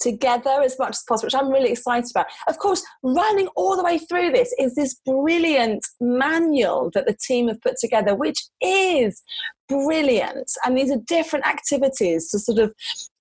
[0.00, 2.26] together as much as possible, which I'm really excited about.
[2.48, 7.48] Of course, running all the way through this is this brilliant manual that the team
[7.48, 9.22] have put together, which is
[9.68, 10.50] brilliant.
[10.64, 12.74] And these are different activities to sort of,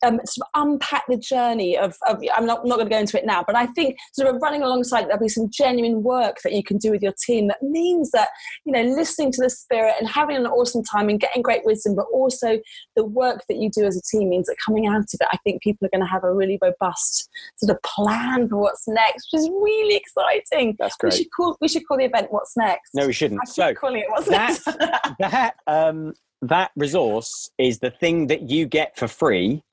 [0.04, 3.18] um, sort of unpack the journey of, of I'm not, not going to go into
[3.20, 6.54] it now, but I think sort of running alongside, there'll be some genuine work that
[6.54, 8.30] you can do with your team that means that,
[8.66, 11.96] you know, listening to the spirit and having an awesome time and getting great wisdom,
[11.96, 12.60] but also
[12.96, 15.38] the work that you do as a team means that coming out of it, I
[15.44, 19.28] think people are going to have a really robust sort of plan for what's next,
[19.32, 20.76] which is really exciting.
[20.80, 21.14] That's great.
[21.14, 23.40] We should call we should call the event "What's Next." No, we shouldn't.
[23.42, 24.66] I keep So calling it "What's that- Next."
[25.20, 29.64] that um, that resource is the thing that you get for free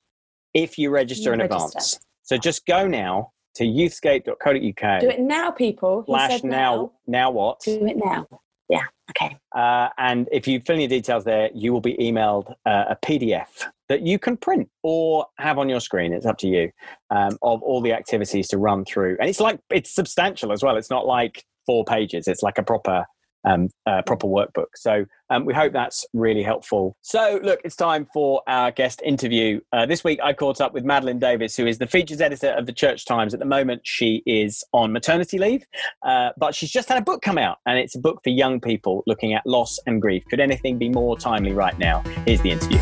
[0.55, 1.67] if you register You in register.
[1.69, 1.99] advance.
[2.23, 6.03] So just go now to youthscape.co.uk Do it now, people.
[6.07, 8.27] He slash said now now what Do it now.
[8.69, 8.83] Yeah.
[9.11, 9.35] Okay.
[9.57, 12.97] uh, and if you fill in your details there you will be emailed uh, a
[13.03, 13.47] pdf
[13.89, 16.71] that you can print or have on your screen it's up to you
[17.09, 20.77] um, of all the activities to run through and it's like it's substantial as well
[20.77, 23.07] it's not like four pages it's like a proper
[23.49, 28.07] um, uh, proper workbook so um, we hope that's really helpful so look it's time
[28.13, 31.79] for our guest interview uh, this week i caught up with madeleine davies who is
[31.79, 35.65] the features editor of the church times at the moment she is on maternity leave
[36.03, 38.61] uh, but she's just had a book come out, and it's a book for young
[38.61, 40.25] people looking at loss and grief.
[40.29, 42.03] Could anything be more timely right now?
[42.27, 42.79] Here's the interview.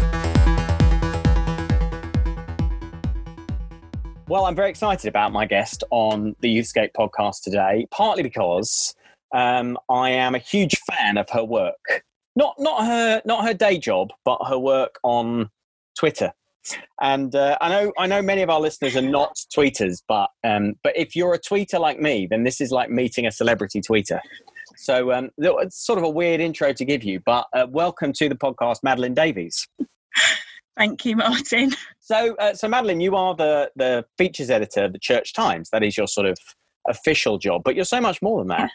[4.29, 8.95] Well, I'm very excited about my guest on the Youthscape podcast today, partly because
[9.37, 12.05] um, I am a huge fan of her work.
[12.35, 15.51] Not not her not her day job, but her work on
[15.99, 16.33] Twitter.
[17.01, 20.75] And uh, I know I know many of our listeners are not tweeters, but um,
[20.83, 24.21] but if you're a tweeter like me, then this is like meeting a celebrity tweeter.
[24.77, 28.29] So um, it's sort of a weird intro to give you, but uh, welcome to
[28.29, 29.69] the podcast, Madeleine Davies.
[30.77, 31.73] Thank you, Martin.
[32.01, 35.71] So, uh, so Madeleine, you are the the features editor of the Church Times.
[35.71, 36.37] That is your sort of
[36.89, 38.71] official job, but you're so much more than that.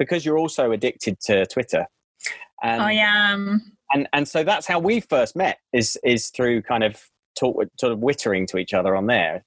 [0.00, 1.86] Because you're also addicted to Twitter.
[2.62, 3.60] And, I am.
[3.92, 7.00] and and so that's how we first met is is through kind of
[7.38, 9.44] talk sort of wittering to each other on there.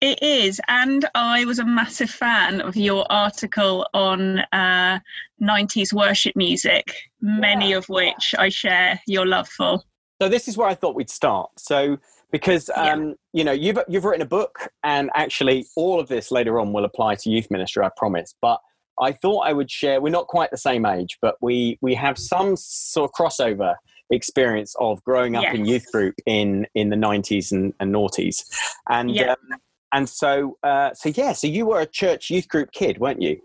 [0.00, 4.98] It is, and I was a massive fan of your article on uh,
[5.42, 7.78] 90s worship music, many Yeah.
[7.78, 9.80] of which I share your love for.
[10.20, 11.50] So this is where I thought we'd start.
[11.58, 11.98] So
[12.32, 12.92] because Yeah.
[12.92, 16.72] um, you know you've you've written a book, and actually all of this later on
[16.72, 18.34] will apply to youth ministry, I promise.
[18.42, 18.58] But
[19.00, 20.00] I thought I would share.
[20.00, 23.74] We're not quite the same age, but we we have some sort of crossover
[24.10, 28.44] experience of growing up in youth group in in the nineties and, and noughties,
[28.88, 29.32] and Yeah.
[29.32, 29.58] um,
[29.92, 31.32] and so uh, so yeah.
[31.32, 33.40] So you were a church youth group kid, weren't you?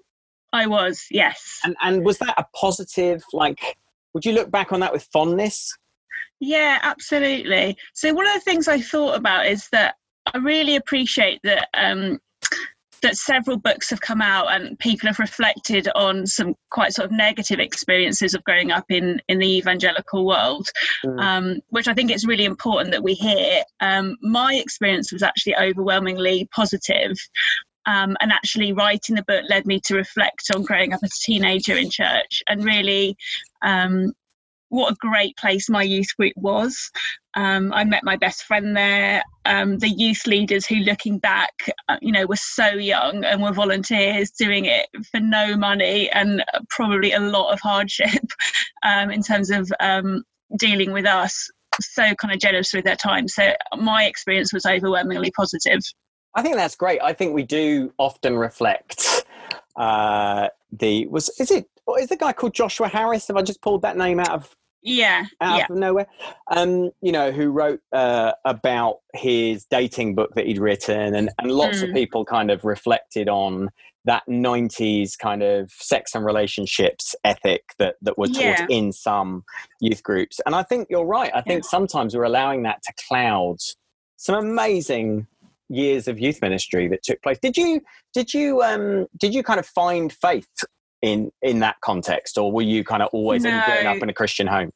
[0.51, 1.59] I was, yes.
[1.63, 3.23] And and was that a positive?
[3.33, 3.77] Like,
[4.13, 5.77] would you look back on that with fondness?
[6.39, 7.77] Yeah, absolutely.
[7.93, 9.95] So one of the things I thought about is that
[10.33, 12.19] I really appreciate that um,
[13.01, 17.11] that several books have come out and people have reflected on some quite sort of
[17.11, 20.67] negative experiences of growing up in in the evangelical world,
[21.05, 21.21] Mm.
[21.21, 23.63] um, which I think it's really important that we hear.
[23.79, 27.17] Um, my experience was actually overwhelmingly positive.
[27.85, 31.25] Um, and actually, writing the book led me to reflect on growing up as a
[31.25, 33.15] teenager in church and really
[33.63, 34.13] um,
[34.69, 36.91] what a great place my youth group was.
[37.35, 39.23] Um, I met my best friend there.
[39.45, 41.53] Um, the youth leaders who, looking back,
[41.87, 46.43] uh, you know, were so young and were volunteers doing it for no money and
[46.69, 48.25] probably a lot of hardship
[48.83, 50.23] um, in terms of um,
[50.57, 51.49] dealing with us.
[51.81, 53.27] So kind of generous with their time.
[53.27, 55.79] So my experience was overwhelmingly positive.
[56.35, 57.01] I think that's great.
[57.01, 59.25] I think we do often reflect
[59.75, 63.27] uh, the was is it what is the guy called Joshua Harris?
[63.27, 66.07] Have I just pulled that name out of Yeah, out yeah, of nowhere?
[66.51, 71.51] Um, you know, who wrote uh, about his dating book that he'd written, and and
[71.51, 71.93] lots of Mm.
[71.95, 73.69] people kind of reflected on
[74.05, 78.65] that 90s kind of sex and relationships ethic that that were taught Yeah.
[78.69, 79.43] in some
[79.81, 83.57] youth groups and i think you're right i think sometimes we're allowing that to cloud
[84.15, 85.27] some amazing
[85.67, 87.81] years of youth ministry that took place did you
[88.13, 90.47] did you um did you kind of find faith
[91.01, 94.13] in in that context or were you kind of always in, growing up in a
[94.13, 94.71] christian home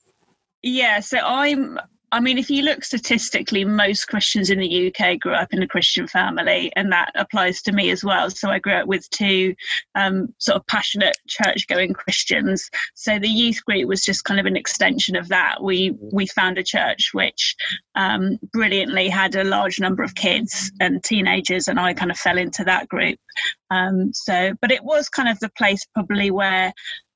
[0.63, 1.77] Yeah, so I'm.
[2.13, 5.67] I mean, if you look statistically, most Christians in the UK grew up in a
[5.67, 8.29] Christian family, and that applies to me as well.
[8.29, 9.55] So I grew up with two
[9.95, 12.69] um, sort of passionate church-going Christians.
[12.93, 15.63] So the youth group was just kind of an extension of that.
[15.63, 17.55] We we found a church which
[17.95, 22.37] um, brilliantly had a large number of kids and teenagers, and I kind of fell
[22.37, 23.17] into that group.
[23.71, 26.73] Um, so, but it was kind of the place probably where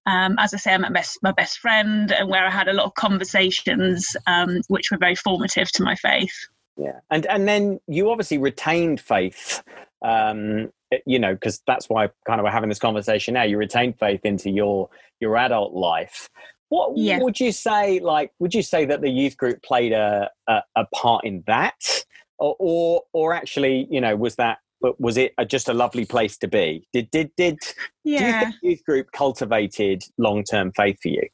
[0.07, 2.67] um, as I say, I met my best, my best friend, and where I had
[2.67, 6.33] a lot of conversations, um, which were very formative to my faith.
[6.77, 9.63] Yeah, and and then you obviously retained faith.
[10.03, 10.71] Um,
[11.05, 13.43] you know, because that's why kind of we're having this conversation now.
[13.43, 14.89] You retained faith into your
[15.19, 16.29] your adult life.
[16.69, 17.19] What Yeah.
[17.19, 17.99] would you say?
[17.99, 22.05] Like, would you say that the youth group played a a, a part in that,
[22.37, 26.05] or, or or actually, you know, was that but was it a, just a lovely
[26.05, 26.87] place to be?
[26.93, 27.59] Did did did
[28.15, 31.27] do you Yeah, think youth group cultivated long term faith for you?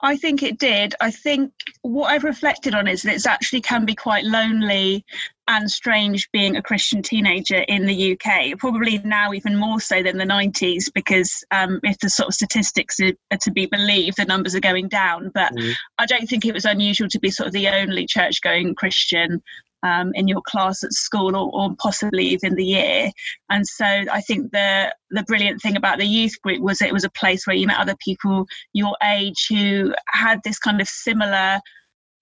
[0.00, 0.94] I think it did.
[1.00, 5.04] I think what I've reflected on is that it's actually can be quite lonely
[5.48, 8.58] and strange being a Christian teenager in the UK.
[8.58, 13.00] Probably now even more so than the 90s, because um, if the sort of statistics
[13.00, 15.30] are, are to be believed, the numbers are going down.
[15.34, 15.78] But Mm.
[15.98, 19.42] I don't think it was unusual to be sort of the only church-going Christian.
[19.84, 23.10] Um, in your class at school, or, or possibly even the year,
[23.50, 27.04] and so I think the the brilliant thing about the youth group was it was
[27.04, 31.60] a place where you met other people your age who had this kind of similar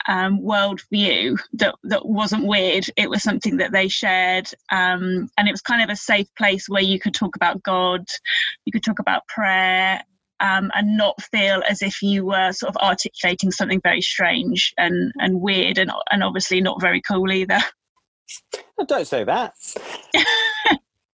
[0.08, 2.86] um, worldview that that wasn't weird.
[2.96, 6.68] It was something that they shared, um, and it was kind of a safe place
[6.68, 8.04] where you could talk about God,
[8.64, 10.02] you could talk about prayer,
[10.42, 15.12] um, and not feel as if you were sort of articulating something very strange and
[15.18, 17.58] and weird, and and obviously not very cool either.
[18.78, 19.52] Oh, don't say that.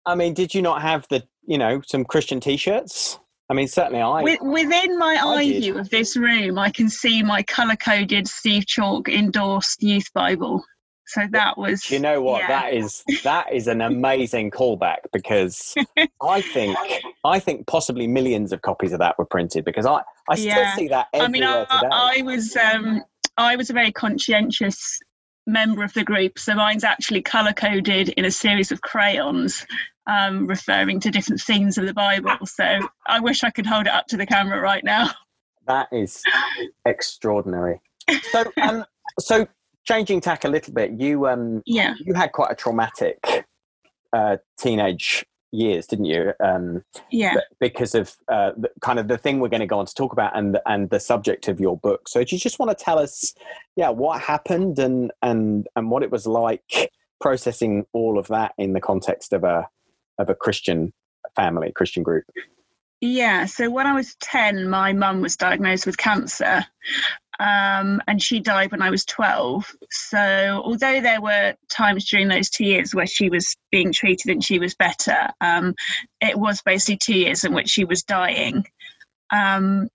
[0.06, 3.20] I mean, did you not have the you know some Christian T-shirts?
[3.48, 4.22] I mean, certainly I.
[4.22, 5.62] With, within my I eye did.
[5.62, 10.64] view of this room, I can see my color coded Steve Chalke endorsed youth Bible.
[11.06, 11.82] So that was.
[11.82, 12.48] Do you know what yeah.
[12.48, 13.04] that is?
[13.24, 15.74] That is an amazing callback because
[16.22, 16.76] I think
[17.24, 20.74] I think possibly millions of copies of that were printed because I I still Yeah.
[20.76, 22.18] see that I mean, everywhere I.
[22.18, 23.02] I was um,
[23.36, 24.98] I was a very conscientious
[25.46, 29.66] member of the group, so mine's actually color coded in a series of crayons,
[30.06, 32.46] um, referring to different scenes of the Bible.
[32.46, 35.10] So I wish I could hold it up to the camera right now.
[35.66, 36.22] That is
[36.86, 37.80] extraordinary.
[38.30, 38.84] So um
[39.18, 39.46] so
[39.84, 43.46] changing tack a little bit, you um Yeah, you had quite a traumatic
[44.12, 46.32] uh, teenage years, didn't you?
[46.42, 47.34] Um, yeah.
[47.60, 50.12] Because of uh, the, kind of the thing we're going to go on to talk
[50.12, 52.08] about and and the subject of your book.
[52.08, 53.34] So, do you just want to tell us,
[53.76, 58.72] yeah, what happened and and and what it was like processing all of that in
[58.72, 59.68] the context of a
[60.18, 60.92] of a Christian
[61.34, 62.24] family, Christian group?
[63.00, 66.64] Yeah, so when I was 10, my mum was diagnosed with cancer
[67.40, 69.76] um, and she died when I was 12.
[69.90, 74.44] So, although there were times during those two years where she was being treated and
[74.44, 75.74] she was better, um,
[76.20, 78.64] it was basically two years in which she was dying.
[79.30, 79.88] Um,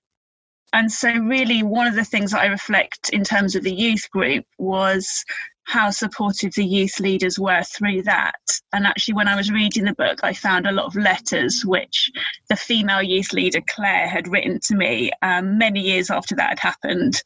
[0.74, 4.10] and so, really, one of the things that I reflect in terms of the youth
[4.12, 5.24] group was
[5.70, 8.34] how supportive the youth leaders were through that.
[8.74, 12.12] And actually, when I was reading the book, I found a lot of letters which
[12.50, 16.60] the female youth leader, Claire, had written to me um, many years after that had
[16.60, 17.22] happened,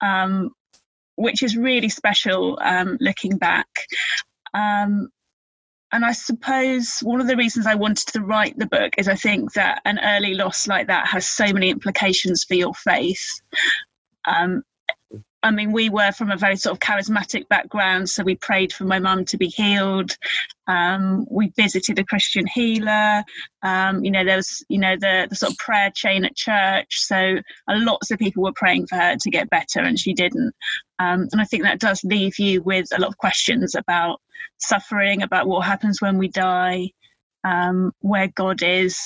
[0.00, 0.50] um,
[1.16, 3.68] which is really special um, looking back.
[4.54, 5.08] Um,
[5.90, 9.16] and I suppose one of the reasons I wanted to write the book is I
[9.16, 13.40] think that an early loss like that has so many implications for your faith.
[14.24, 14.62] Um,
[15.42, 18.84] I mean, we were from a very sort of charismatic background, so we prayed for
[18.84, 20.16] my mum to be healed.
[20.66, 23.22] Um, we visited a Christian healer.
[23.62, 26.88] Um, you know, there was, you know, the, the sort of prayer chain at church.
[26.90, 27.36] So
[27.68, 30.54] lots of people were praying for her to get better, and she didn't.
[30.98, 34.20] Um, and I think that does leave you with a lot of questions about
[34.58, 36.90] suffering, about what happens when we die,
[37.44, 38.98] um, where God is.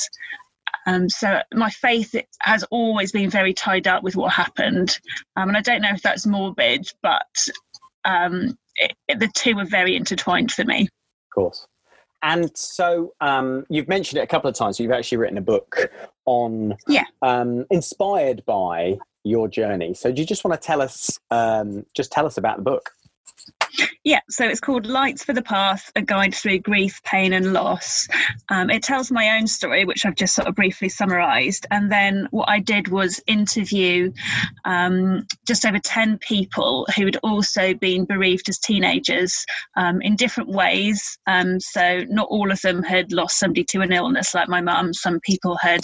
[0.86, 4.98] Um, so my faith has always been very tied up with what happened,
[5.36, 7.46] um, and I don't know if that's morbid, but
[8.04, 10.82] um, it, it, the two are very intertwined for me.
[10.82, 11.66] Of course.
[12.22, 14.78] And so um, you've mentioned it a couple of times.
[14.78, 15.90] You've actually written a book
[16.24, 19.94] on, yeah, um, inspired by your journey.
[19.94, 22.90] So do you just want to tell us, um, just tell us about the book?
[24.04, 28.08] Yeah, so it's called Lights for the Path A Guide Through Grief, Pain and Loss.
[28.48, 31.66] Um, it tells my own story, which I've just sort of briefly summarised.
[31.70, 34.12] And then what I did was interview
[34.64, 39.44] um, just over 10 people who had also been bereaved as teenagers
[39.76, 41.18] um, in different ways.
[41.26, 44.92] Um, so not all of them had lost somebody to an illness like my mum.
[44.92, 45.80] Some people had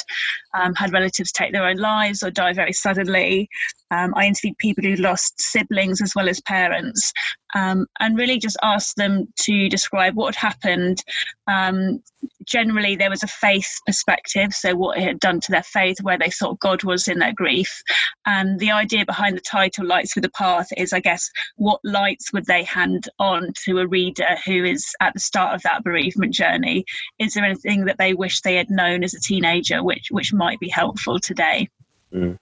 [0.54, 3.48] um, had relatives take their own lives or die very suddenly.
[3.90, 7.12] Um, I interviewed people who lost siblings as well as parents,
[7.54, 11.02] um, and really just asked them to describe what had happened.
[11.46, 12.02] Um,
[12.44, 16.18] generally, there was a faith perspective, so what it had done to their faith, where
[16.18, 17.82] they thought God was in their grief.
[18.26, 22.32] And the idea behind the title, Lights for the Path, is I guess, what lights
[22.32, 26.34] would they hand on to a reader who is at the start of that bereavement
[26.34, 26.84] journey?
[27.18, 30.60] Is there anything that they wish they had known as a teenager which, which might
[30.60, 31.68] be helpful today?
[32.12, 32.38] Mm.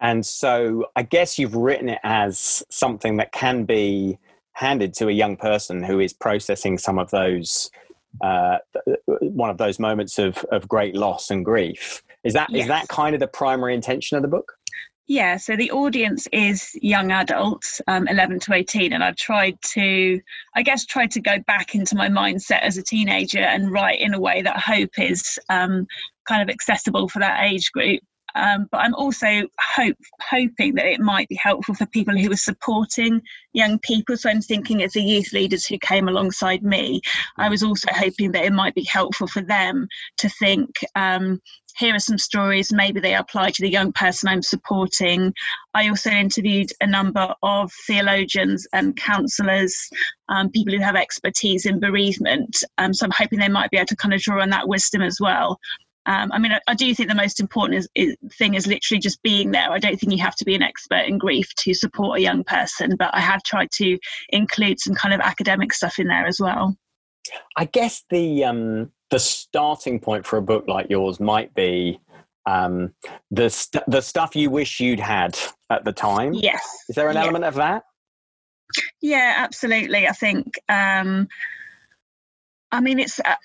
[0.00, 4.18] And so I guess you've written it as something that can be
[4.52, 7.70] handed to a young person who is processing some of those,
[8.20, 8.58] uh,
[9.06, 12.02] one of those moments of, of great loss and grief.
[12.24, 12.62] Is that yes.
[12.62, 14.52] is that kind of the primary intention of the book?
[15.06, 20.20] Yeah, so the audience is young adults, um, 11 to 18, and I've tried to,
[20.54, 24.12] I guess, try to go back into my mindset as a teenager and write in
[24.12, 25.86] a way that hope is um,
[26.28, 28.02] kind of accessible for that age group.
[28.38, 29.26] Um, but I'm also
[29.76, 33.20] hope, hoping that it might be helpful for people who are supporting
[33.52, 34.16] young people.
[34.16, 37.00] So I'm thinking as the youth leaders who came alongside me,
[37.36, 40.70] I was also hoping that it might be helpful for them to think.
[40.94, 41.40] Um,
[41.76, 45.32] here are some stories, maybe they apply to the young person I'm supporting.
[45.74, 49.88] I also interviewed a number of theologians and counsellors,
[50.28, 52.64] um, people who have expertise in bereavement.
[52.78, 55.02] Um, so I'm hoping they might be able to kind of draw on that wisdom
[55.02, 55.60] as well.
[56.08, 58.98] Um, I mean, I, I, do think the most important is, is, thing is literally
[58.98, 59.70] just being there.
[59.70, 62.44] I don't think you have to be an expert in grief to support a young
[62.44, 63.98] person, but I have tried to
[64.30, 66.74] include some kind of academic stuff in there as well.
[67.58, 72.00] I guess the um, the starting point for a book like yours might be
[72.46, 72.94] um,
[73.30, 76.32] the st- the stuff you wish you'd had at the time.
[76.32, 76.66] Yes.
[76.88, 77.82] Is there an element of that?
[79.02, 80.08] Yeah, absolutely.
[80.08, 81.28] I think um,
[82.70, 83.36] I mean, it's uh,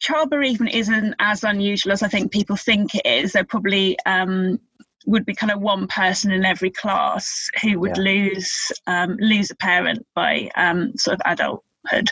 [0.00, 3.32] child bereavement isn't as unusual as I think people think it is.
[3.32, 4.60] There probably um,
[5.06, 8.02] would be kind of one person in every class who would yeah.
[8.02, 12.10] lose um, lose a parent by um, sort of adulthood.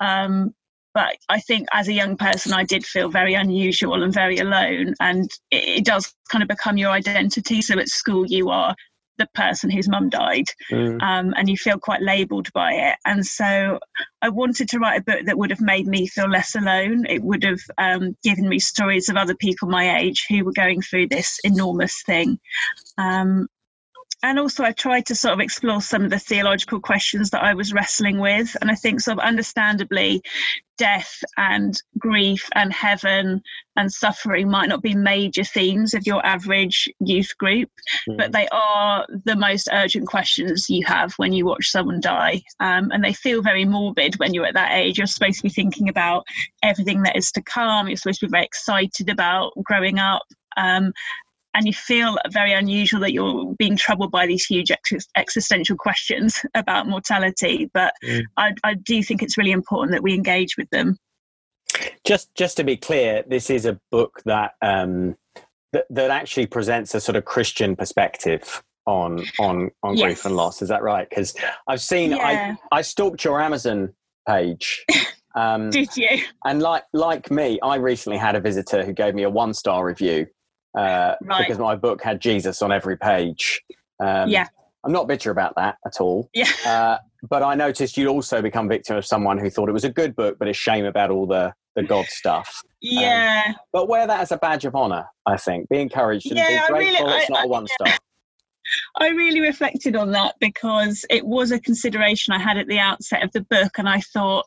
[0.00, 0.54] Um,
[0.94, 4.94] but I think as a young person, I did feel very unusual and very alone,
[5.00, 7.60] and it, it does kind of become your identity.
[7.60, 8.74] So at school, you are
[9.18, 11.00] the person whose mum died mm.
[11.02, 12.96] um, and you feel quite labeled by it.
[13.04, 13.78] And so
[14.22, 17.06] i wanted to write a book that would have made me feel less alone.
[17.06, 20.82] It would have um, given me stories of other people my age who were going
[20.82, 22.38] through this enormous thing.
[22.98, 23.48] Um,
[24.22, 27.54] and also I tried to sort of explore some of the theological questions that I
[27.54, 28.56] was wrestling with.
[28.60, 30.22] And I think sort of understandably,
[30.78, 33.42] death and grief and heaven
[33.76, 37.70] and suffering might not be major themes of your average youth group,
[38.08, 38.16] mm.
[38.16, 42.42] but they are the most urgent questions you have when you watch someone die.
[42.60, 44.98] Um, and they feel very morbid when you're at that age.
[44.98, 46.24] You're supposed to be thinking about
[46.62, 50.22] everything that is to come, you're supposed to be very excited about growing up.
[50.56, 50.92] Um,
[51.56, 56.44] and you feel very unusual that you're being troubled by these huge ex- existential questions
[56.54, 57.70] about mortality.
[57.72, 58.22] But mm.
[58.36, 60.98] I, I do think it's really important that we engage with them.
[62.06, 65.16] Just, just to be clear, this is a book that um,
[65.72, 70.04] that, that actually presents a sort of Christian perspective on on on yes.
[70.04, 70.62] grief and loss.
[70.62, 71.08] Is that right?
[71.08, 71.34] Because
[71.66, 72.54] I've seen yeah.
[72.70, 73.94] I I stalked your Amazon
[74.28, 74.84] page.
[75.36, 76.22] Um, Did you?
[76.46, 79.84] And like like me, I recently had a visitor who gave me a one star
[79.84, 80.26] review
[80.76, 81.46] uh, right.
[81.46, 83.62] because my book had Jesus on every page.
[84.00, 84.46] Um, yeah.
[84.84, 86.30] I'm not bitter about that at all.
[86.32, 86.50] Yeah.
[86.64, 86.98] Uh,
[87.28, 90.14] but I noticed you'd also become victim of someone who thought it was a good
[90.14, 92.62] book, but a shame about all the, the God stuff.
[92.80, 93.42] Yeah.
[93.48, 95.68] Um, but wear that as a badge of honor, I think.
[95.68, 97.88] Be encouraged and yeah, be grateful really, it's not I, a one star.
[97.88, 97.96] Yeah.
[98.98, 103.22] I really reflected on that because it was a consideration I had at the outset
[103.22, 104.46] of the book, and I thought,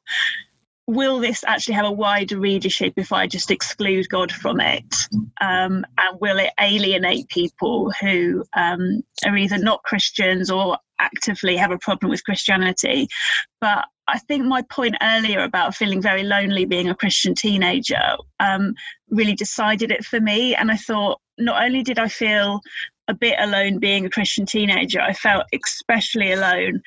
[0.90, 4.96] will this actually have a wider readership if I just exclude God from it?
[5.40, 11.72] Um, and will it alienate people who um, are either not Christians or actively have
[11.72, 13.08] a problem with Christianity?
[13.62, 18.74] But I think my point earlier about feeling very lonely being a Christian teenager um,
[19.12, 20.56] really decided it for me.
[20.56, 22.62] And I thought, not only did I feel
[23.10, 25.02] a bit alone being a Christian teenager.
[25.02, 26.82] I felt especially alone,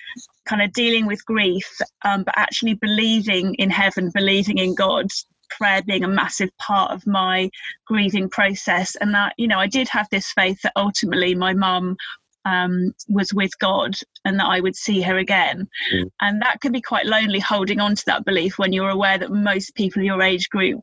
[0.46, 1.68] kind of dealing with grief,
[2.04, 5.06] um, but actually believing in heaven, believing in God,
[5.50, 7.50] prayer being a massive part of my
[7.86, 8.96] grieving process.
[8.96, 11.96] And that, you know, I did have this faith that ultimately my mum
[12.44, 15.68] um, was with God and that I would see her again.
[15.92, 16.10] Mm.
[16.20, 19.30] And that can be quite lonely holding on to that belief when you're aware that
[19.30, 20.80] most people your age group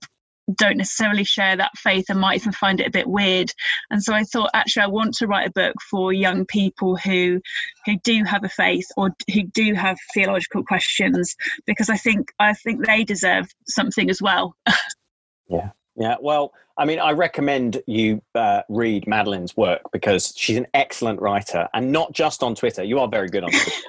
[0.56, 3.52] don't necessarily share that faith and might even find it a bit weird.
[3.89, 7.41] And so I thought, actually, I want to write a book for young people who
[7.86, 11.36] who do have a faith or who do have theological questions,
[11.66, 14.56] because I think I think they deserve something as well.
[15.47, 15.70] yeah.
[15.95, 21.22] Yeah, well, I mean, I recommend you uh, read Madeleine's work because she's an excellent
[21.22, 22.84] writer, and not just on Twitter.
[22.84, 23.82] You are very good on Twitter.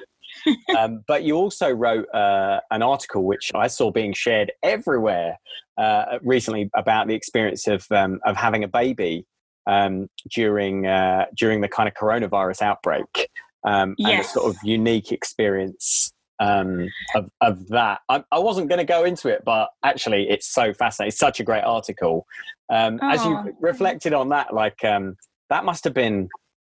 [0.77, 5.37] Um, but you also wrote uh, an article which I saw being shared everywhere
[5.77, 9.25] uh, recently about the experience of um, of having a baby
[9.67, 13.29] um, during uh, during the kind of coronavirus outbreak
[13.65, 14.09] um, yes.
[14.09, 18.01] and the sort of unique experience um, of, of that.
[18.09, 21.09] I, I wasn't going to go into it, but actually, it's so fascinating.
[21.09, 22.25] It's such a great article.
[22.71, 23.09] Um, oh.
[23.09, 23.51] As you oh.
[23.59, 25.15] reflected on that, like um,
[25.49, 26.29] that must have been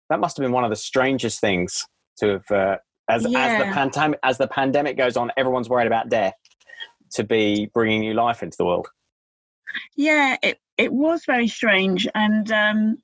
[0.10, 1.86] that must have been one of the strangest things
[2.20, 2.78] to have uh,
[3.10, 3.40] as yeah.
[3.40, 6.34] as the pandemic as the pandemic goes on, everyone's worried about death.
[7.16, 8.88] To be bringing new life into the world.
[9.98, 12.98] Yeah, it it was very strange, and um,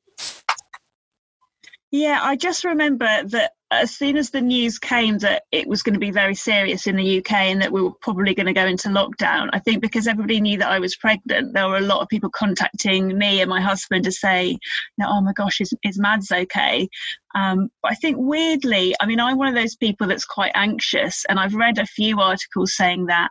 [1.98, 5.94] yeah, I just remember that as soon as the news came that it was going
[5.94, 8.66] to be very serious in the UK and that we were probably going to go
[8.66, 12.02] into lockdown, I think because everybody knew that I was pregnant, there were a lot
[12.02, 14.58] of people contacting me and my husband to say,
[15.02, 16.88] "Oh my gosh, is is Mads okay?"
[17.36, 21.26] Um, but I think weirdly, I mean, I'm one of those people that's quite anxious,
[21.28, 23.30] and I've read a few articles saying that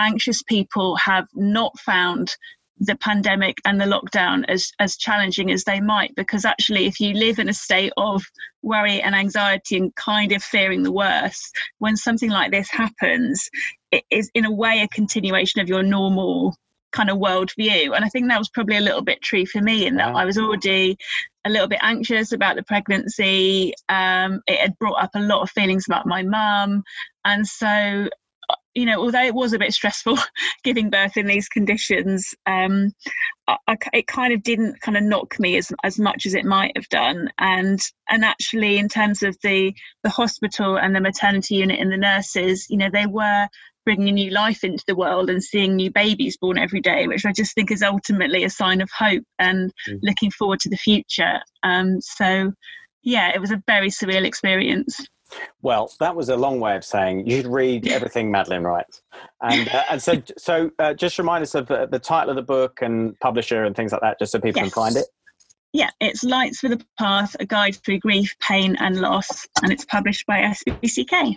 [0.00, 2.34] anxious people have not found
[2.78, 7.14] the pandemic and the lockdown as as challenging as they might because actually if you
[7.14, 8.22] live in a state of
[8.62, 13.48] worry and anxiety and kind of fearing the worst when something like this happens
[13.92, 16.54] it is in a way a continuation of your normal
[16.92, 17.94] kind of worldview.
[17.94, 20.24] And i think that was probably a little bit true for me in that i
[20.26, 20.98] was already
[21.46, 23.72] a little bit anxious about the pregnancy.
[23.88, 26.82] Um, it had brought up a lot of feelings about my mum.
[27.24, 28.08] And so
[28.76, 30.18] you know, although it was a bit stressful
[30.62, 32.92] giving birth in these conditions, um,
[33.48, 36.44] I, I, it kind of didn't kind of knock me as as much as it
[36.44, 37.30] might have done.
[37.38, 39.74] And and actually, in terms of the
[40.04, 43.48] the hospital and the maternity unit and the nurses, you know, they were
[43.86, 47.24] bringing a new life into the world and seeing new babies born every day, which
[47.24, 49.98] I just think is ultimately a sign of hope and mm.
[50.02, 51.40] looking forward to the future.
[51.62, 52.52] Um, so,
[53.04, 55.06] yeah, it was a very surreal experience.
[55.62, 59.02] Well, that was a long way of saying you should read everything Madeleine writes.
[59.42, 62.42] And, uh, and so, so uh, just remind us of uh, the title of the
[62.42, 64.72] book and publisher and things like that, just so people yes.
[64.72, 65.06] can find it.
[65.72, 69.84] Yeah, it's Lights for the Path, a guide through grief, pain, and loss, and it's
[69.84, 71.36] published by SPCK.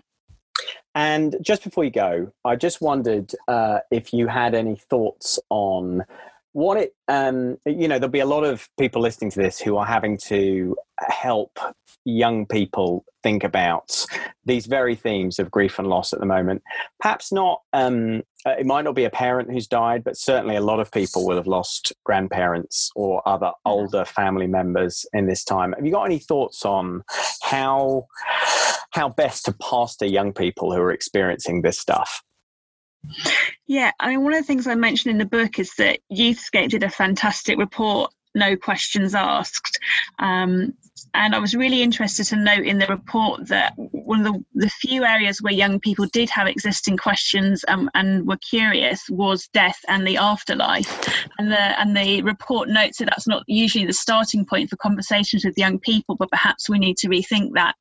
[0.95, 6.05] And just before you go, I just wondered uh, if you had any thoughts on
[6.53, 9.77] what it um you know there'll be a lot of people listening to this who
[9.77, 11.59] are having to help
[12.05, 14.05] young people think about
[14.45, 16.61] these very themes of grief and loss at the moment.
[16.99, 20.61] Perhaps not um uh, it might not be a parent who's died but certainly a
[20.61, 25.73] lot of people will have lost grandparents or other older family members in this time.
[25.73, 27.03] Have you got any thoughts on
[27.43, 28.07] how
[28.91, 32.23] how best to pastor young people who are experiencing this stuff
[33.67, 36.69] yeah, I mean, one of the things I mentioned in the book is that Youthscape
[36.69, 39.79] did a fantastic report, No Questions Asked.
[40.19, 40.73] Um,
[41.13, 44.69] and I was really interested to note in the report that one of the, the
[44.69, 49.79] few areas where young people did have existing questions um, and were curious was death
[49.87, 51.07] and the afterlife.
[51.37, 55.45] And the and the report notes that that's not usually the starting point for conversations
[55.45, 57.77] with young people, but perhaps we need to rethink that.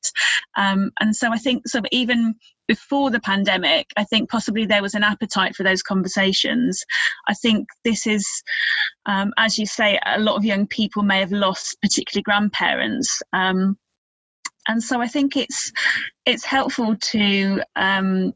[0.57, 2.35] Um, and so I think so even
[2.69, 6.85] before the pandemic, I think possibly there was an appetite for those conversations.
[7.27, 8.25] I think this is,
[9.07, 13.23] um, as you say, a lot of young people may have lost, particularly grandparents.
[13.33, 13.77] Um,
[14.69, 15.73] and so I think it's
[16.27, 18.35] it's helpful to um,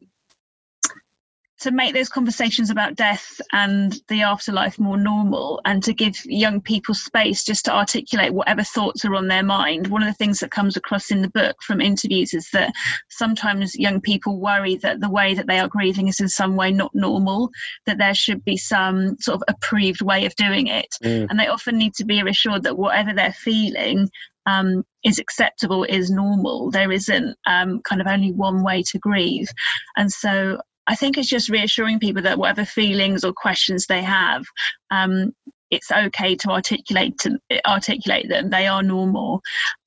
[1.63, 6.59] to make those conversations about death and the afterlife more normal and to give young
[6.59, 9.87] people space just to articulate whatever thoughts are on their mind.
[9.87, 12.73] One of the things that comes across in the book from interviews is that
[13.09, 16.71] sometimes young people worry that the way that they are grieving is in some way
[16.71, 17.49] not normal,
[17.85, 20.95] that there should be some sort of approved way of doing it.
[21.01, 21.27] Mm.
[21.29, 24.09] And they often need to be reassured that whatever they're feeling,
[24.45, 26.71] um, is acceptable, is normal.
[26.71, 29.47] There isn't um, kind of only one way to grieve.
[29.95, 34.43] And so I think it's just reassuring people that whatever feelings or questions they have,
[34.91, 35.31] um,
[35.71, 38.49] it's okay to articulate to articulate them.
[38.49, 39.41] They are normal.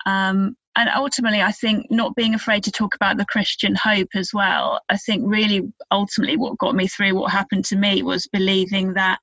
[0.05, 4.31] Um, and ultimately, I think not being afraid to talk about the Christian hope as
[4.35, 4.81] well.
[4.91, 9.19] I think really ultimately what got me through what happened to me was believing that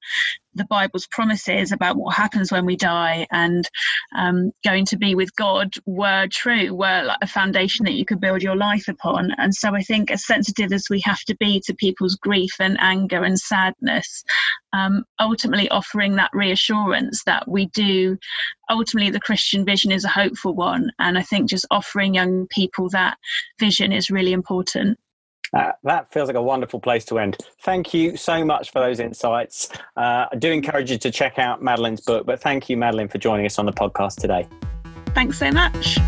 [0.55, 3.67] the Bible's promises about what happens when we die and
[4.15, 8.19] um, going to be with God were true, were like a foundation that you could
[8.19, 9.31] build your life upon.
[9.37, 12.77] And so I think, as sensitive as we have to be to people's grief and
[12.79, 14.23] anger and sadness,
[14.73, 18.17] um, ultimately offering that reassurance that we do,
[18.69, 20.91] ultimately, the Christian vision is a hopeful one.
[20.99, 23.17] And I think just offering young people that
[23.59, 24.97] vision is really important.
[25.53, 27.37] Uh, that feels like a wonderful place to end.
[27.61, 29.69] Thank you so much for those insights.
[29.95, 33.19] Uh, I do encourage you to check out Madeleine's book, but thank you, Madeleine, for
[33.19, 34.47] joining us on the podcast today.
[35.13, 35.99] Thanks so much.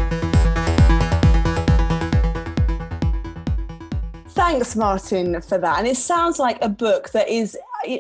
[4.30, 5.78] Thanks, Martin, for that.
[5.78, 7.58] And it sounds like a book that is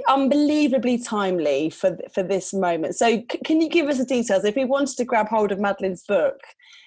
[0.07, 2.95] unbelievably timely for for this moment.
[2.95, 4.43] So, c- can you give us the details?
[4.43, 6.41] If we wanted to grab hold of Madeleine's book,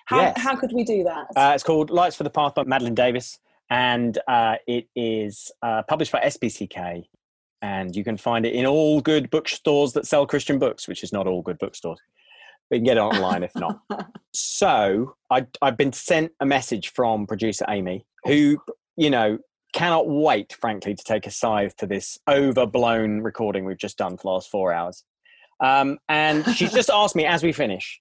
[0.06, 0.40] how, yes.
[0.40, 1.28] how could we do that?
[1.34, 3.38] Uh, it's called Lights for the Path by Madeleine Davies
[3.71, 7.05] and uh, it is uh, published by SPCK.
[7.61, 11.12] And you can find it in all good bookstores that sell Christian books, which is
[11.12, 11.99] not all good bookstores.
[12.71, 13.81] But you can get it online if not.
[14.33, 18.59] so I, I've been sent a message from producer Amy, who,
[18.97, 19.39] you know,
[19.73, 24.23] cannot wait, frankly, to take a scythe to this overblown recording we've just done for
[24.23, 25.05] the last four hours.
[25.61, 28.01] Um, and she's just asked me as we finish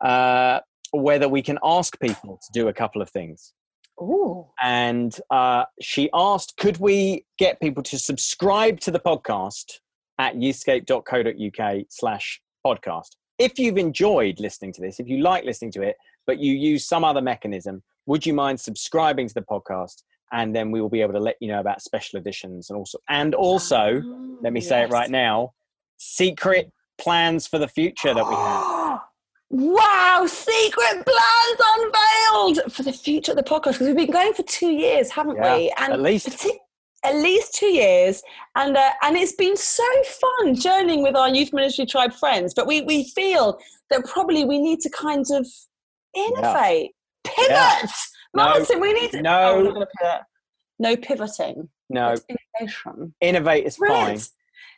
[0.00, 0.60] uh,
[0.92, 3.52] whether we can ask people to do a couple of things.
[4.00, 4.46] Ooh.
[4.62, 9.80] And uh, she asked, could we get people to subscribe to the podcast
[10.18, 13.16] at youthscape.co.uk slash podcast?
[13.38, 15.96] If you've enjoyed listening to this, if you like listening to it,
[16.26, 20.02] but you use some other mechanism, would you mind subscribing to the podcast?
[20.32, 22.98] And then we will be able to let you know about special editions and also,
[23.08, 24.90] and also, oh, let me say yes.
[24.90, 25.54] it right now,
[25.96, 29.00] secret plans for the future that we have.
[29.50, 34.44] Wow, secret plans unveiled for the future of the podcast because we've been going for
[34.44, 35.74] two years, haven't yeah, we?
[35.76, 36.46] And at least.
[37.02, 38.22] at least two years,
[38.54, 42.54] and uh, and it's been so fun journeying with our youth ministry tribe friends.
[42.54, 43.58] But we we feel
[43.90, 45.46] that probably we need to kind of
[46.14, 46.92] innovate,
[47.24, 47.32] yeah.
[47.34, 47.50] pivot.
[47.50, 47.86] Yeah.
[48.34, 49.22] Martin, no, we need to.
[49.22, 50.20] No, oh,
[50.78, 51.68] no pivoting.
[51.88, 52.14] No
[52.60, 53.14] innovation.
[53.20, 54.20] Innovate is fine.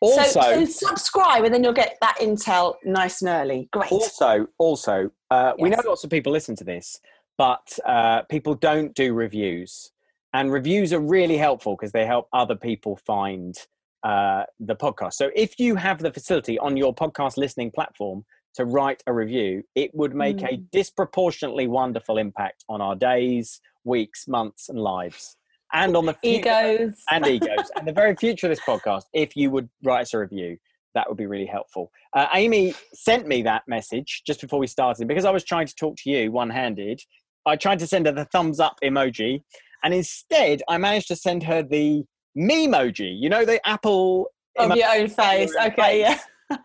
[0.03, 3.69] Also, so, so, subscribe and then you'll get that intel nice and early.
[3.73, 3.93] Great.
[3.93, 5.63] Also, also, uh, yes.
[5.63, 7.01] we know lots of people listen to this,
[7.39, 9.93] but uh, people don't do reviews,
[10.35, 13.57] and reviews are really helpful because they help other people find
[14.03, 15.15] uh, the podcast.
[15.15, 18.25] So if you have the facility on your podcast listening platform
[18.55, 20.53] to write a review, it would make mm.
[20.53, 25.37] a disproportionately wonderful impact on our days, weeks, months, and lives
[25.73, 26.49] and on the future,
[26.79, 26.95] egos.
[27.11, 27.71] and egos.
[27.77, 30.59] And the very future of this podcast if you would write us a review
[30.95, 31.91] that would be really helpful.
[32.15, 35.75] Uh, amy sent me that message just before we started because i was trying to
[35.75, 37.01] talk to you one-handed.
[37.47, 39.43] I tried to send her the thumbs up emoji
[39.83, 42.05] and instead i managed to send her the
[42.35, 43.11] me emoji.
[43.19, 45.55] You know the apple of your own face.
[45.69, 46.19] Okay yeah.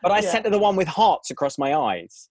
[0.04, 0.30] But I Yeah.
[0.32, 2.28] sent her the one with hearts across my eyes.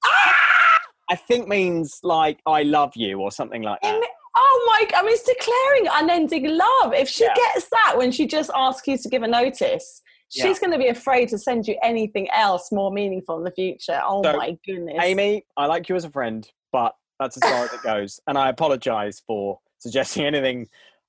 [1.08, 4.00] I think means like I love you or something like that.
[4.38, 4.86] Oh my!
[4.98, 6.92] I mean, it's declaring unending love.
[6.92, 7.34] If she Yeah.
[7.34, 10.52] gets that when she just asks you to give a notice, she's Yeah.
[10.60, 14.00] going to be afraid to send you anything else more meaningful in the future.
[14.04, 17.64] Oh So, my goodness, Amy, I like you as a friend, but that's as far
[17.64, 18.20] as it goes.
[18.26, 20.68] And I apologize for suggesting anything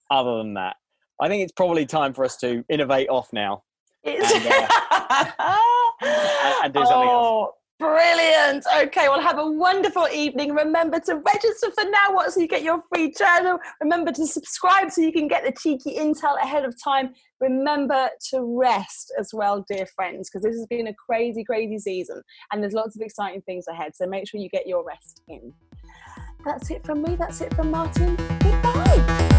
[0.10, 0.78] other than that.
[1.20, 3.64] I think it's probably time for us to innovate off now.
[4.04, 5.58] It's- and, uh,
[6.64, 7.28] and do something else.
[7.28, 8.66] Oh, brilliant.
[8.82, 10.54] Okay, well, have a wonderful evening.
[10.54, 13.60] Remember to register for Now What so you get your free journal.
[13.82, 17.14] Remember to subscribe so you can get the cheeky intel ahead of time.
[17.40, 22.22] Remember to rest as well, dear friends, because this has been a crazy, crazy season
[22.52, 23.96] and there's lots of exciting things ahead.
[23.96, 25.54] So make sure you get your rest in.
[26.46, 27.16] That's it from me.
[27.16, 28.16] That's it from Martin.
[28.40, 29.37] Goodbye.